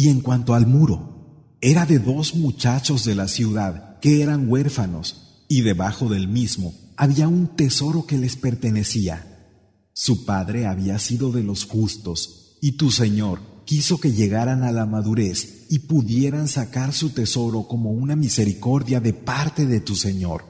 Y 0.00 0.08
en 0.08 0.22
cuanto 0.22 0.54
al 0.54 0.66
muro, 0.66 1.58
era 1.60 1.84
de 1.84 1.98
dos 1.98 2.34
muchachos 2.34 3.04
de 3.04 3.14
la 3.14 3.28
ciudad 3.28 3.98
que 4.00 4.22
eran 4.22 4.48
huérfanos, 4.48 5.44
y 5.46 5.60
debajo 5.60 6.08
del 6.08 6.26
mismo 6.26 6.72
había 6.96 7.28
un 7.28 7.48
tesoro 7.48 8.06
que 8.06 8.16
les 8.16 8.36
pertenecía. 8.36 9.52
Su 9.92 10.24
padre 10.24 10.64
había 10.64 10.98
sido 10.98 11.32
de 11.32 11.42
los 11.42 11.66
justos, 11.66 12.56
y 12.62 12.78
tu 12.78 12.90
Señor 12.90 13.42
quiso 13.66 14.00
que 14.00 14.14
llegaran 14.14 14.62
a 14.62 14.72
la 14.72 14.86
madurez 14.86 15.66
y 15.68 15.80
pudieran 15.80 16.48
sacar 16.48 16.94
su 16.94 17.10
tesoro 17.10 17.68
como 17.68 17.90
una 17.90 18.16
misericordia 18.16 19.00
de 19.00 19.12
parte 19.12 19.66
de 19.66 19.80
tu 19.80 19.96
Señor. 19.96 20.44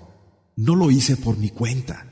No 0.55 0.77
lo 0.77 0.93
hice 0.93 1.17
por 1.17 1.39
mi 1.39 1.51
cuenta. 1.51 2.07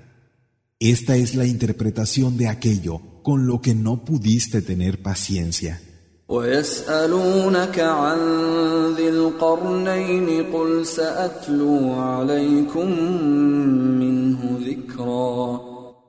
Esta 0.80 1.14
es 1.14 1.36
la 1.36 1.47
interpretación 1.47 2.36
de 2.36 2.49
aquello 2.49 3.22
con 3.22 3.47
lo 3.47 3.61
que 3.61 3.76
no 3.76 4.05
pudiste 4.05 4.61
tener 4.61 5.03
paciencia. 5.03 5.80
ويسألونك 6.29 7.79
عن 7.79 8.18
ذي 8.97 9.09
القرنين 9.09 10.53
قل 10.53 10.87
سأتلو 10.87 11.93
عليكم 11.93 12.89
منه 14.01 14.59
ذكرا 14.66 15.61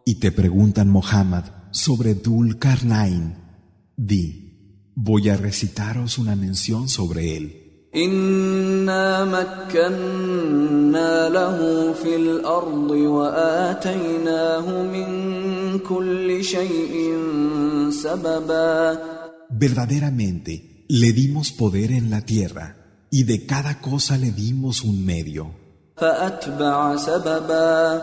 Y 0.06 0.16
te 0.16 0.32
preguntan 0.32 0.90
Mohammed 0.90 1.44
sobre 1.72 2.16
Dul 2.16 2.58
Karnain. 2.58 3.36
Di, 3.96 4.26
voy 4.96 5.30
a 5.30 5.38
recitaros 5.38 6.18
una 6.18 6.36
mención 6.36 6.90
sobre 6.90 7.38
él. 7.38 7.52
إنا 7.96 9.26
مكنا 9.26 11.30
له 11.30 11.58
في 11.94 12.16
الأرض 12.16 12.92
وآتيناه 12.92 14.84
من 14.84 15.10
كل 15.80 16.44
شيء 16.44 17.16
سببا 17.90 18.98
Verdaderamente 19.51 20.85
le 20.89 21.13
dimos 21.13 21.53
poder 21.53 21.93
en 21.93 22.11
la 22.11 22.21
tierra 22.23 22.77
y 23.11 23.25
de 23.25 23.47
cada 23.47 23.81
cosa 23.81 24.17
le 24.17 24.31
dimos 24.33 24.83
un 24.83 25.05
medio. 25.05 25.55
فأتبع 25.97 26.97
سببا 26.97 28.03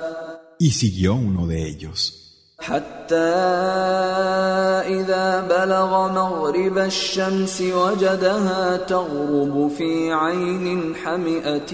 Y 0.59 0.71
siguió 0.71 1.15
uno 1.15 1.47
de 1.47 1.67
ellos. 1.67 2.17
حتى 2.61 3.15
إذا 4.87 5.41
بلغ 5.41 6.11
مغرب 6.13 6.77
الشمس 6.77 7.61
وجدها 7.61 8.77
تغرب 8.77 9.71
في 9.77 10.13
عين 10.13 10.95
حمئة 10.95 11.73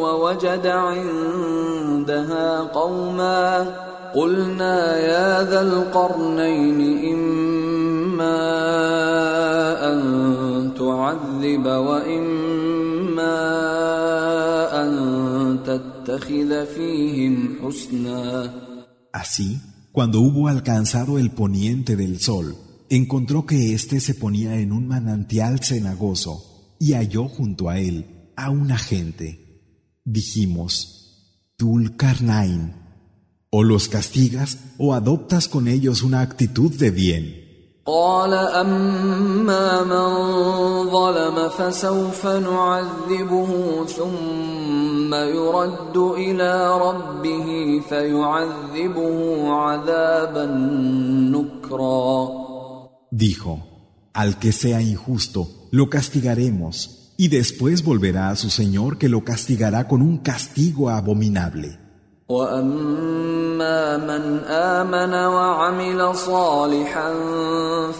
ووجد 0.00 0.66
عندها 0.66 2.60
قوما 2.60 3.72
قلنا 4.14 4.96
يا 4.96 5.42
ذا 5.50 5.60
القرنين 5.60 6.80
إما 7.12 8.40
أن 9.92 9.98
تعذب 10.78 11.66
وإما 11.66 13.38
أن 14.82 14.90
تتخذ 15.64 16.66
فيهم 16.66 17.56
حسنا 17.62 18.50
Así, 19.10 19.58
cuando 19.90 20.20
hubo 20.20 20.48
alcanzado 20.48 21.18
el 21.18 21.30
poniente 21.30 21.96
del 21.96 22.20
sol, 22.20 22.54
encontró 22.88 23.46
que 23.46 23.74
éste 23.74 24.00
se 24.00 24.14
ponía 24.14 24.60
en 24.60 24.72
un 24.72 24.86
manantial 24.86 25.60
cenagoso 25.60 26.76
y 26.78 26.92
halló 26.92 27.28
junto 27.28 27.68
a 27.68 27.80
él 27.80 28.32
a 28.36 28.50
una 28.50 28.78
gente. 28.78 29.64
Dijimos, 30.04 31.52
Tul 31.56 31.96
Karnain, 31.96 32.74
o 33.52 33.62
los 33.62 33.88
castigas 33.88 34.58
o 34.78 34.94
adoptas 34.94 35.48
con 35.48 35.68
ellos 35.68 36.02
una 36.02 36.20
actitud 36.20 36.72
de 36.72 36.90
bien. 36.90 37.48
قال 37.88 38.34
أما 38.34 39.84
من 39.84 40.10
ظلم 40.90 41.48
فسوف 41.48 42.26
نعذبه 42.26 43.50
ثم 43.86 45.14
يرد 45.14 45.96
إلى 45.96 46.78
ربه 46.78 47.80
فيعذبه 47.88 49.48
عذابا 49.52 50.46
نكرا 51.32 52.48
Dijo, 53.10 53.66
al 54.12 54.38
que 54.38 54.52
sea 54.52 54.82
injusto, 54.82 55.48
lo 55.70 55.88
castigaremos, 55.88 57.14
y 57.16 57.28
después 57.28 57.82
volverá 57.82 58.28
a 58.28 58.36
su 58.36 58.50
Señor 58.50 58.98
que 58.98 59.08
lo 59.08 59.24
castigará 59.24 59.88
con 59.88 60.02
un 60.02 60.18
castigo 60.18 60.90
abominable. 60.90 61.81
واما 62.32 63.96
من 63.96 64.44
امن 64.44 65.14
وعمل 65.14 66.14
صالحا 66.16 67.12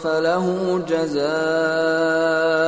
فله 0.03 0.79
جزاء 0.89 2.59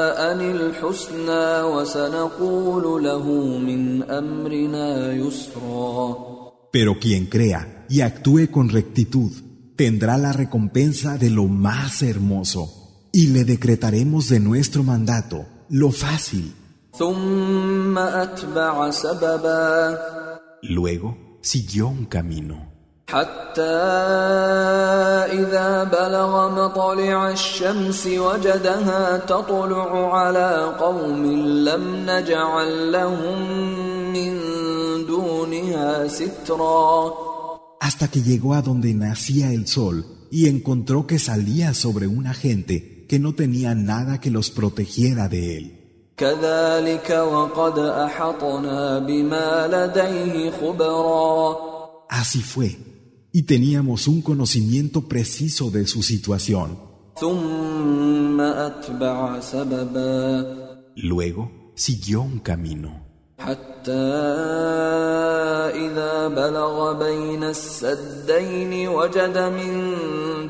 الحسنى 0.80 1.62
وسنقول 1.62 3.05
له 3.05 3.26
من 3.59 4.03
امرنا 4.03 5.12
يسرا 5.12 6.16
Pero 6.72 6.98
quien 7.01 7.26
crea 7.26 7.84
y 7.88 8.01
actúe 8.01 8.48
con 8.51 8.68
rectitud 8.68 9.32
tendrá 9.76 10.16
la 10.16 10.32
recompensa 10.32 11.18
de 11.18 11.28
lo 11.30 11.44
más 11.44 12.03
hermoso 12.03 12.62
y 13.12 13.26
le 13.34 13.44
decretaremos 13.44 14.28
de 14.28 14.40
nuestro 14.40 14.82
mandato 14.82 15.44
lo 15.68 15.90
fácil. 15.90 16.53
ثم 16.98 17.98
اتبع 17.98 18.90
سببا 18.90 19.98
Luego 20.62 21.23
siguió 21.44 21.88
un 21.88 22.07
camino. 22.07 22.70
حتى 23.11 23.76
إذا 25.42 25.84
بلغ 25.84 26.32
مطلع 26.59 27.30
الشمس 27.30 28.07
وجدها 28.07 29.16
تطلع 29.16 30.18
على 30.18 30.76
قوم 30.80 31.26
لم 31.68 32.11
نجعل 32.11 32.92
لهم 32.92 33.38
من 34.12 34.32
دونها 35.07 36.09
سترا 36.09 37.12
Hasta 37.80 38.09
que 38.09 38.22
llegó 38.22 38.55
a 38.55 38.62
donde 38.62 38.94
nacía 38.94 39.53
el 39.53 39.66
sol 39.66 40.05
y 40.30 40.48
encontró 40.48 41.07
que 41.07 41.18
salía 41.18 41.74
sobre 41.74 42.07
una 42.07 42.34
gente 42.34 43.07
que 43.09 43.18
no 43.18 43.34
tenía 43.34 43.74
nada 43.74 44.20
que 44.20 44.30
los 44.30 44.51
protegiera 44.51 45.28
de 45.28 45.57
él. 45.57 45.84
Así 52.09 52.41
fue, 52.41 52.78
y 53.34 53.43
teníamos 53.43 54.07
un 54.07 54.22
conocimiento 54.22 55.01
preciso 55.09 55.70
de 55.72 55.86
su 55.86 56.01
situación. 56.03 56.80
Luego 60.95 61.51
siguió 61.76 62.22
un 62.22 62.39
camino. 62.39 63.05
حتى 63.38 63.92
إذا 65.86 66.28
بلغ 66.28 66.98
بين 66.98 67.44
السدين 67.44 68.88
وجد 68.88 69.38
من 69.38 69.72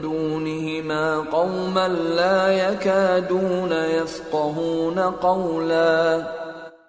دونهما 0.02 1.16
قوما 1.18 1.88
لا 1.88 2.48
يكادون 2.48 3.72
يفقهون 3.72 4.98
قولا 4.98 6.40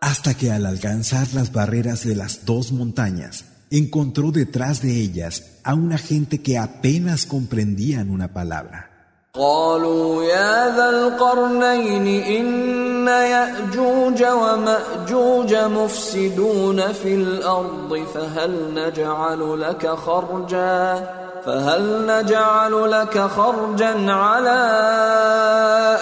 Hasta 0.03 0.33
que 0.33 0.51
al 0.51 0.65
alcanzar 0.65 1.27
las 1.35 1.51
barreras 1.51 2.03
de 2.03 2.15
las 2.15 2.43
dos 2.45 2.71
montañas, 2.71 3.45
encontró 3.69 4.31
detrás 4.31 4.81
de 4.81 4.99
ellas 4.99 5.59
a 5.63 5.75
una 5.75 5.99
gente 5.99 6.41
que 6.41 6.57
apenas 6.57 7.27
comprendían 7.27 8.09
una 8.09 8.33
palabra. 8.33 8.94
قالوا 9.36 10.24
يا 10.24 10.76
ذا 10.76 10.90
القرنين 10.90 12.06
إن 12.24 13.08
يأجوج 13.08 14.24
ومأجوج 14.24 15.54
مفسدون 15.54 16.92
في 16.92 17.14
الأرض 17.14 18.04
فهل 18.14 18.74
نجعل 18.74 19.60
لك 19.60 19.88
خرجا 19.88 21.08
فهل 21.46 22.06
نجعل 22.06 22.90
لك 22.90 23.18
خرجا 23.18 24.12
على 24.12 24.60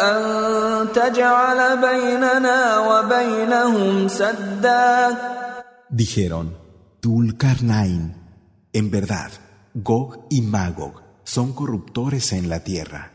أن 0.01 0.23
تجعل 0.93 1.77
بيننا 1.77 2.79
وبينهم 2.79 4.09
سدا 4.09 5.17
Dijeron, 5.91 6.49
Tul 7.01 7.37
Karnain, 7.37 8.03
en 8.73 8.91
verdad, 8.91 9.31
Gog 9.75 10.27
y 10.29 10.41
Magog 10.41 10.95
son 11.23 11.53
corruptores 11.53 12.33
en 12.33 12.49
la 12.49 12.65
tierra. 12.65 13.14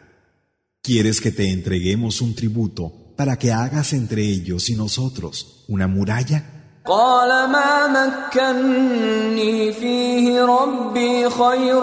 ¿Quieres 0.88 1.22
que 1.22 1.32
te 1.32 1.51
entreguemos 1.51 2.20
un 2.20 2.34
tributo 2.34 2.92
para 3.16 3.38
que 3.38 3.51
hagas 3.51 3.95
entre 3.95 4.20
ellos 4.20 4.68
y 4.68 4.74
nosotros 4.74 5.64
una 5.66 5.88
muralla? 5.88 6.51
قال 6.86 7.51
ما 7.51 7.88
مكني 7.88 9.72
فيه 9.72 10.45
ربي 10.45 11.30
خير 11.30 11.80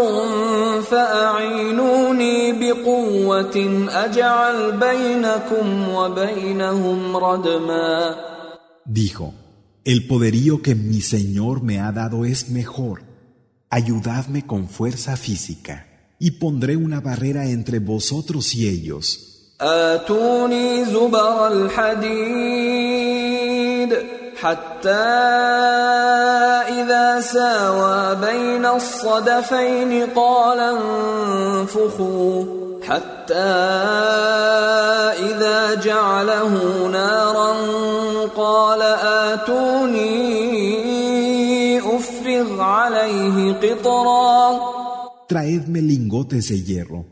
فأعينوني 0.82 2.52
بقوة 2.52 3.88
أجعل 3.90 4.78
بينكم 4.78 5.90
وبينهم 5.90 7.18
ردما 7.18 8.16
Dijo, 8.86 9.34
el 9.84 10.06
poderío 10.06 10.62
que 10.62 10.76
mi 10.76 11.02
Señor 11.02 11.64
me 11.64 11.80
ha 11.80 11.92
dado 11.92 12.24
es 12.24 12.50
mejor. 12.52 13.02
Ayudadme 13.72 14.46
con 14.46 14.70
fuerza 14.70 15.18
física 15.18 15.88
Y 16.19 16.31
pondré 16.33 16.77
una 16.77 17.01
barrera 17.01 17.47
entre 17.47 17.79
vosotros 17.79 18.55
y 18.55 18.69
ellos. 18.69 19.23
آتوني 19.61 20.85
زبر 20.85 21.47
الحديد 21.49 23.17
حتى 24.37 24.91
إذا 26.69 27.21
ساوى 27.21 28.17
بين 28.21 28.67
الصدفين 28.67 30.07
قال 30.17 30.61
انفخوا 30.61 32.45
حتى 32.83 33.35
إذا 35.19 35.75
جعله 35.75 36.87
نارا 36.93 37.55
قال 38.37 38.83
آتوني 39.33 40.07
أفرغ 41.97 42.61
عليه 42.61 43.53
قطرا 43.53 44.76
traedme 45.29 45.83
lingotes 45.83 46.49
de 46.49 46.63
hierro. 46.63 47.07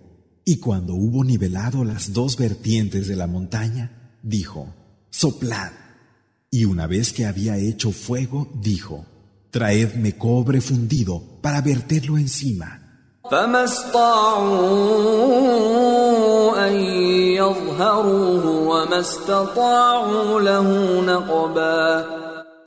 Y 0.44 0.58
cuando 0.58 0.94
hubo 0.94 1.24
nivelado 1.24 1.84
las 1.84 2.12
dos 2.12 2.36
vertientes 2.36 3.08
de 3.08 3.16
la 3.16 3.26
montaña, 3.26 4.18
dijo, 4.22 4.74
soplad. 5.10 5.72
Y 6.50 6.66
una 6.66 6.86
vez 6.86 7.12
que 7.12 7.26
había 7.26 7.56
hecho 7.56 7.92
fuego, 7.92 8.50
dijo, 8.60 9.06
traedme 9.50 10.16
cobre 10.16 10.60
fundido 10.60 11.40
para 11.40 11.60
verterlo 11.60 12.18
encima. 12.18 12.80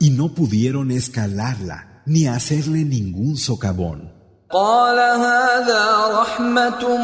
Y 0.00 0.10
no 0.10 0.34
pudieron 0.34 0.90
escalarla 0.90 2.02
ni 2.06 2.26
hacerle 2.26 2.84
ningún 2.84 3.36
socavón. 3.36 4.17
قال 4.51 4.99
هذا 4.99 6.07
رحمة 6.21 6.97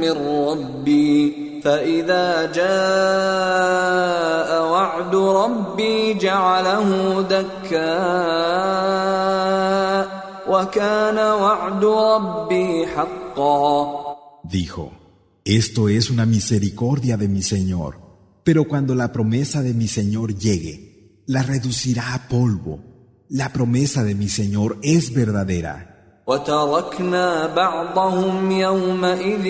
من 0.00 0.12
ربي 0.48 1.40
فإذا 1.64 2.52
جاء 2.52 2.70
وعد 4.70 5.14
ربي 5.14 6.14
جعله 6.14 7.20
دكاء 7.22 8.70
وكان 10.48 11.18
وعد 11.18 11.84
ربي 11.84 12.86
حقا 12.86 14.00
Dijo, 14.42 14.90
esto 15.44 15.88
es 15.88 16.10
una 16.10 16.26
misericordia 16.26 17.16
de 17.16 17.28
mi 17.28 17.42
Señor, 17.42 18.00
pero 18.42 18.64
cuando 18.64 18.94
la 18.96 19.12
promesa 19.12 19.62
de 19.62 19.74
mi 19.74 19.86
Señor 19.86 20.36
llegue, 20.36 21.22
la 21.26 21.42
reducirá 21.44 22.14
a 22.14 22.26
polvo. 22.28 22.80
La 23.28 23.52
promesa 23.52 24.02
de 24.02 24.16
mi 24.16 24.28
Señor 24.28 24.78
es 24.82 25.14
verdadera. 25.14 25.93
وتركنا 26.27 27.55
بعضهم 27.55 28.51
يومئذ 28.51 29.45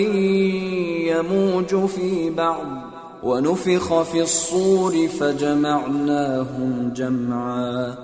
يموج 1.08 1.86
في 1.86 2.30
بعض 2.30 2.66
ونفخ 3.22 4.02
في 4.02 4.22
الصور 4.22 5.08
فجمعناهم 5.08 6.92
جمعا 6.96 7.96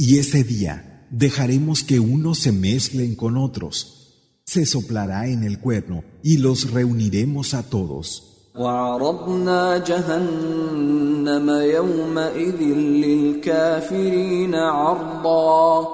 Y 0.00 0.18
ese 0.18 0.44
día 0.44 1.06
dejaremos 1.10 1.82
que 1.82 1.98
unos 1.98 2.38
se 2.38 2.52
mezclen 2.52 3.16
con 3.16 3.36
otros. 3.36 3.74
Se 4.46 4.64
soplará 4.64 5.26
en 5.28 5.42
el 5.44 5.58
cuerno 5.60 6.02
y 6.22 6.38
los 6.38 6.70
reuniremos 6.72 7.54
a 7.54 7.62
todos. 7.62 8.24
وعرضنا 8.56 9.78
جهنم 9.78 11.48
يومئذ 11.50 12.60
للكافرين 13.04 14.54
عرضا 14.54 15.88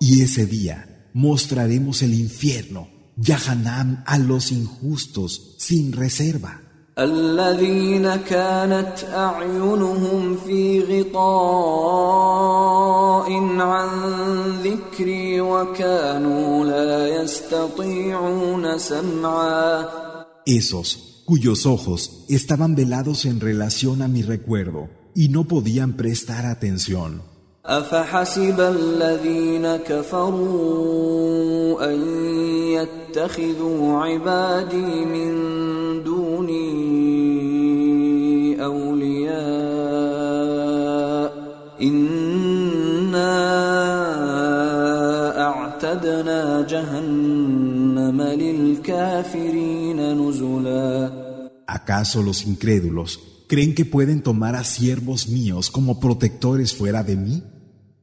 Y 0.00 0.22
ese 0.22 0.46
día 0.46 0.89
mostraremos 1.13 2.01
el 2.01 2.13
infierno, 2.13 2.87
Yahanam, 3.17 4.03
a 4.05 4.17
los 4.17 4.51
injustos, 4.51 5.55
sin 5.57 5.93
reserva. 5.93 6.61
الذين 6.99 8.15
كانت 8.15 9.03
أعينهم 9.13 10.37
في 10.47 10.81
غطاء 10.81 11.25
عن 13.61 13.89
ذكري 14.63 15.41
وكانوا 15.41 16.65
لا 16.65 17.21
يستطيعون 17.21 18.77
سمعا 18.77 19.85
Esos 20.45 21.23
cuyos 21.25 21.65
ojos 21.65 22.23
estaban 22.29 22.75
velados 22.75 23.25
en 23.25 23.41
relación 23.41 24.01
a 24.01 24.07
mi 24.07 24.21
recuerdo 24.21 24.89
y 25.15 25.27
no 25.29 25.45
podían 25.45 25.93
prestar 25.97 26.45
atención. 26.45 27.23
أفحسب 27.66 28.60
الذين 28.60 29.76
كفروا 29.76 31.84
أن 31.92 32.00
يتخذوا 32.72 33.98
عبادي 33.98 35.04
من 35.04 35.32
دوني 36.02 36.70
أولياء 38.64 39.40
إنا 41.82 43.40
أعتدنا 45.48 46.66
جهنم 46.68 48.22
للكافرين 48.22 50.28
نزلا. 50.28 51.10
¿Acaso 51.66 52.22
los 52.22 52.46
incrédulos 52.46 53.20
¿Creen 53.50 53.74
que 53.74 53.84
pueden 53.84 54.22
tomar 54.22 54.54
a 54.54 54.62
siervos 54.62 55.26
míos 55.26 55.72
como 55.72 55.98
protectores 55.98 56.72
fuera 56.72 57.02
de 57.02 57.16
mí? 57.16 57.42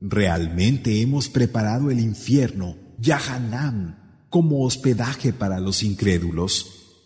Realmente 0.02 1.02
hemos 1.02 1.30
preparado 1.30 1.90
el 1.90 2.02
infierno, 2.02 2.76
Yahanam, 3.00 3.96
como 4.30 4.66
hospedaje 4.66 5.32
para 5.32 5.62
los 5.62 5.84
incrédulos. 5.84 7.00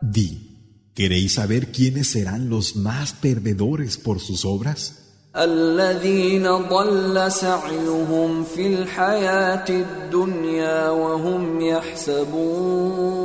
Di, 0.00 0.92
¿queréis 0.94 1.32
saber 1.32 1.72
quiénes 1.72 2.06
serán 2.06 2.48
los 2.48 2.76
más 2.76 3.14
perdedores 3.14 3.96
por 3.96 4.20
sus 4.20 4.44
obras? 4.44 4.97
الذين 5.38 6.48
ضل 6.48 7.32
سعيهم 7.32 8.44
في 8.44 8.66
الحياة 8.66 9.64
الدنيا 9.70 10.90
وهم 10.90 11.60
يحسبون 11.60 13.18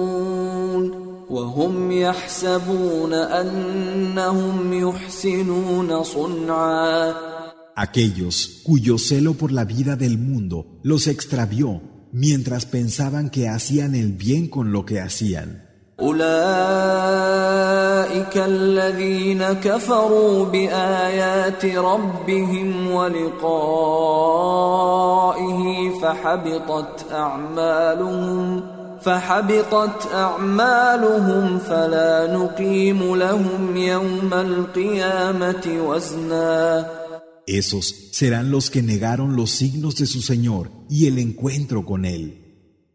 وهم 1.29 1.91
يحسبون 1.91 3.13
أنهم 3.13 4.73
يحسنون 4.73 6.03
صنعا 6.03 7.13
Aquellos 7.75 8.61
cuyo 8.63 8.99
celo 8.99 9.33
por 9.33 9.51
la 9.51 9.65
vida 9.65 9.95
del 9.95 10.19
mundo 10.19 10.79
los 10.83 11.07
extravió 11.07 11.81
mientras 12.11 12.67
pensaban 12.67 13.31
que 13.31 13.49
hacían 13.49 13.95
el 13.95 14.11
bien 14.11 14.47
con 14.47 14.71
lo 14.71 14.85
que 14.85 15.01
hacían. 15.01 15.62
أولئك 15.99 16.23
الذين 18.37 19.43
كفروا 19.43 20.45
بآيات 20.45 21.65
ربهم 21.65 22.91
ولقائه 22.91 23.43
فحبطت 26.01 27.11
أعمالهم 27.11 28.63
فحبطت 29.01 30.13
أعمالهم 30.13 31.59
فلا 31.59 32.33
نقيم 32.33 33.15
لهم 33.15 33.77
يوم 33.77 34.33
القيامة 34.33 35.79
وزنا 35.87 36.85
Esos 37.45 37.93
serán 38.13 38.51
los 38.51 38.69
que 38.69 38.81
negaron 38.81 39.35
los 39.35 39.51
signos 39.51 39.95
de 39.95 40.05
su 40.05 40.21
Señor 40.21 40.71
y 40.89 41.07
el 41.07 41.19
encuentro 41.19 41.85
con 41.85 42.05
Él. 42.05 42.39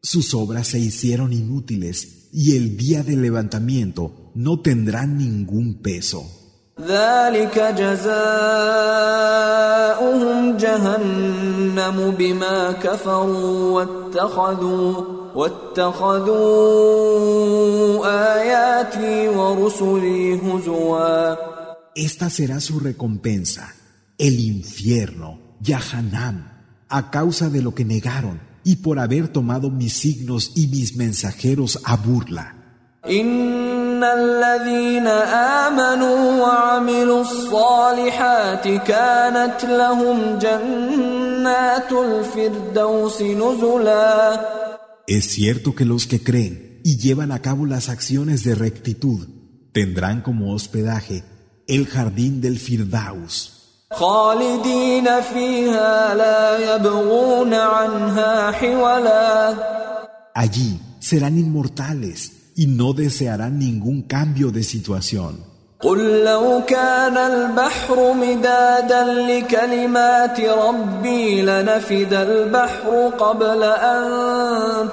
Sus 0.02 0.32
obras 0.32 0.68
se 0.68 0.78
hicieron 0.78 1.34
inútiles 1.34 2.17
y 2.31 2.55
el 2.57 2.77
día 2.77 3.03
del 3.03 3.21
levantamiento 3.21 4.31
no 4.35 4.59
tendrán 4.61 5.17
ningún 5.17 5.81
peso. 5.81 6.25
ذلك 6.81 7.59
جزاؤهم 7.77 8.17
جهنم 10.57 12.11
بما 12.17 12.71
كفروا 12.71 13.71
واتخذوا 13.71 15.03
واتخذوا 15.35 16.33
آياتي 18.35 19.27
ورسلي 19.29 20.35
هزوا 20.41 21.35
Esta 21.95 22.27
será 22.31 22.59
su 22.59 22.79
recompensa, 22.79 23.71
el 24.17 24.39
infierno, 24.39 25.37
Yahanam, 25.61 26.37
a 26.89 27.11
causa 27.11 27.51
de 27.51 27.61
lo 27.61 27.75
que 27.75 27.85
negaron 27.85 28.46
y 28.67 28.77
por 28.77 28.99
haber 28.99 29.27
tomado 29.27 29.69
mis 29.69 29.93
signos 29.93 30.51
y 30.55 30.67
mis 30.67 30.95
mensajeros 30.95 31.79
a 31.83 31.97
burla. 31.97 32.63
إن 33.05 34.03
الذين 34.03 35.07
آمنوا 35.67 36.41
وعملوا 36.41 37.21
الصالحات 37.21 38.67
كانت 38.67 39.65
لهم 39.65 40.39
جنات 40.39 41.91
الفردوس 41.91 43.21
نزلا 43.21 44.39
Es 45.05 45.25
cierto 45.25 45.75
que 45.75 45.83
los 45.83 46.07
que 46.07 46.23
creen 46.23 46.79
y 46.85 46.95
llevan 46.97 47.33
a 47.33 47.39
cabo 47.39 47.65
las 47.65 47.89
acciones 47.89 48.45
de 48.45 48.55
rectitud 48.55 49.27
tendrán 49.73 50.21
como 50.21 50.53
hospedaje 50.53 51.25
el 51.67 51.87
jardín 51.87 52.39
del 52.39 52.57
Firdaus. 52.57 53.56
خالدين 53.93 55.21
فيها 55.21 56.15
لا 56.15 56.75
يبغون 56.75 57.53
عنها 57.53 58.51
حولا 58.51 59.55
Allí 60.35 60.79
serán 60.99 61.37
inmortales 61.37 62.51
y 62.55 62.65
no 62.65 62.93
desearán 62.93 63.59
ningún 63.59 64.01
cambio 64.01 64.51
de 64.51 64.63
situación. 64.63 65.46
قل 65.80 66.24
لو 66.24 66.62
كان 66.66 67.16
البحر 67.16 68.12
مدادا 68.12 69.04
لكلمات 69.04 70.40
ربي 70.40 71.42
لنفد 71.42 72.12
البحر 72.12 73.08
قبل 73.18 73.62
أن 73.62 74.04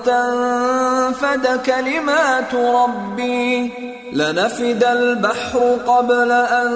تنفد 0.05 1.59
كلمات 1.65 2.55
ربي. 2.55 3.71
لنفد 4.13 4.83
البحر 4.83 5.59
قبل 5.87 6.31
أن 6.31 6.69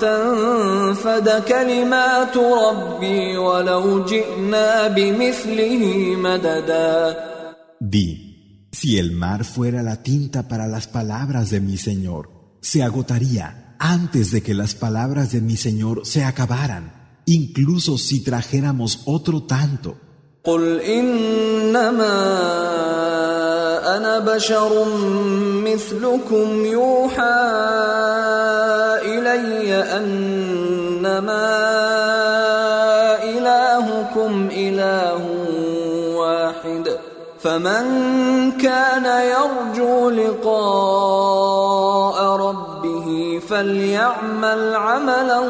تنفد 0.00 1.42
كلمات 1.48 2.36
ربي 2.36 3.36
ولو 3.36 4.04
جئنا 4.04 4.88
بمثله 4.88 6.14
مددا. 6.16 7.16
Di, 7.80 8.68
si 8.70 8.98
el 8.98 9.12
mar 9.12 9.44
fuera 9.44 9.82
la 9.82 10.02
tinta 10.02 10.42
para 10.42 10.66
las 10.68 10.86
palabras 10.86 11.48
de 11.50 11.60
mi 11.60 11.76
Señor, 11.76 12.43
se 12.63 12.83
agotaría 12.83 13.75
antes 13.79 14.31
de 14.31 14.43
que 14.43 14.53
las 14.53 14.75
palabras 14.75 15.31
de 15.31 15.41
mi 15.41 15.55
Señor 15.55 16.05
se 16.05 16.23
acabaran, 16.23 17.21
incluso 17.25 17.97
si 17.97 18.23
trajéramos 18.23 19.01
otro 19.05 19.43
tanto. 19.43 19.97
قل 20.43 20.79
إنما 20.79 22.17
أنا 23.97 24.19
بشر 24.19 24.85
مثلكم 25.67 26.65
يوحى 26.65 27.39
إلي 29.03 29.73
أنما 29.97 31.49
إلهكم 33.23 34.49
إله 34.51 35.21
واحد 36.15 36.97
فمن 37.39 37.85
كان 38.51 39.05
يرجو 39.05 40.09
لقاء 40.09 41.62
ربه 41.62 41.62
فليعمل 43.53 44.75
عملا 44.75 45.41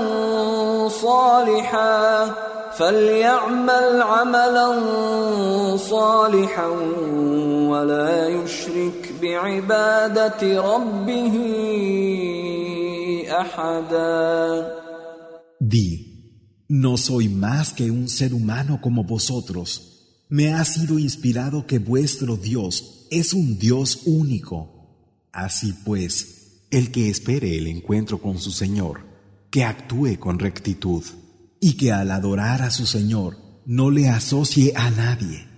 صالحا 0.89 2.36
فليعمل 2.78 4.01
عملا 4.01 4.67
صالحا 5.78 6.67
ولا 7.72 8.28
يشرك 8.28 9.13
بعبادة 9.22 10.41
ربه 10.61 11.36
أحدا 13.32 14.80
Di, 15.59 15.89
no 16.70 16.95
soy 16.97 17.28
más 17.28 17.74
que 17.74 17.91
un 17.91 18.07
ser 18.07 18.34
humano 18.34 18.80
como 18.82 19.03
vosotros. 19.03 19.67
Me 20.30 20.53
ha 20.53 20.63
sido 20.63 20.97
inspirado 20.97 21.67
que 21.67 21.80
vuestro 21.80 22.38
Dios 22.38 23.07
es 23.11 23.34
un 23.34 23.59
Dios 23.59 24.03
único. 24.05 24.57
Así 25.32 25.74
pues, 25.86 26.32
el 26.75 26.91
que 26.91 27.09
espere 27.09 27.57
el 27.57 27.68
encuentro 27.68 28.20
con 28.20 28.39
su 28.41 28.51
Señor, 28.51 29.07
que 29.49 29.62
actúe 29.62 30.18
con 30.18 30.41
rectitud 30.41 31.05
y 31.61 31.77
que 31.77 31.93
al 31.93 32.11
adorar 32.11 32.62
a 32.62 32.72
su 32.72 32.85
Señor 32.85 33.39
no 33.64 33.91
le 33.91 34.09
asocie 34.09 34.72
a 34.75 34.91
nadie. 34.91 35.53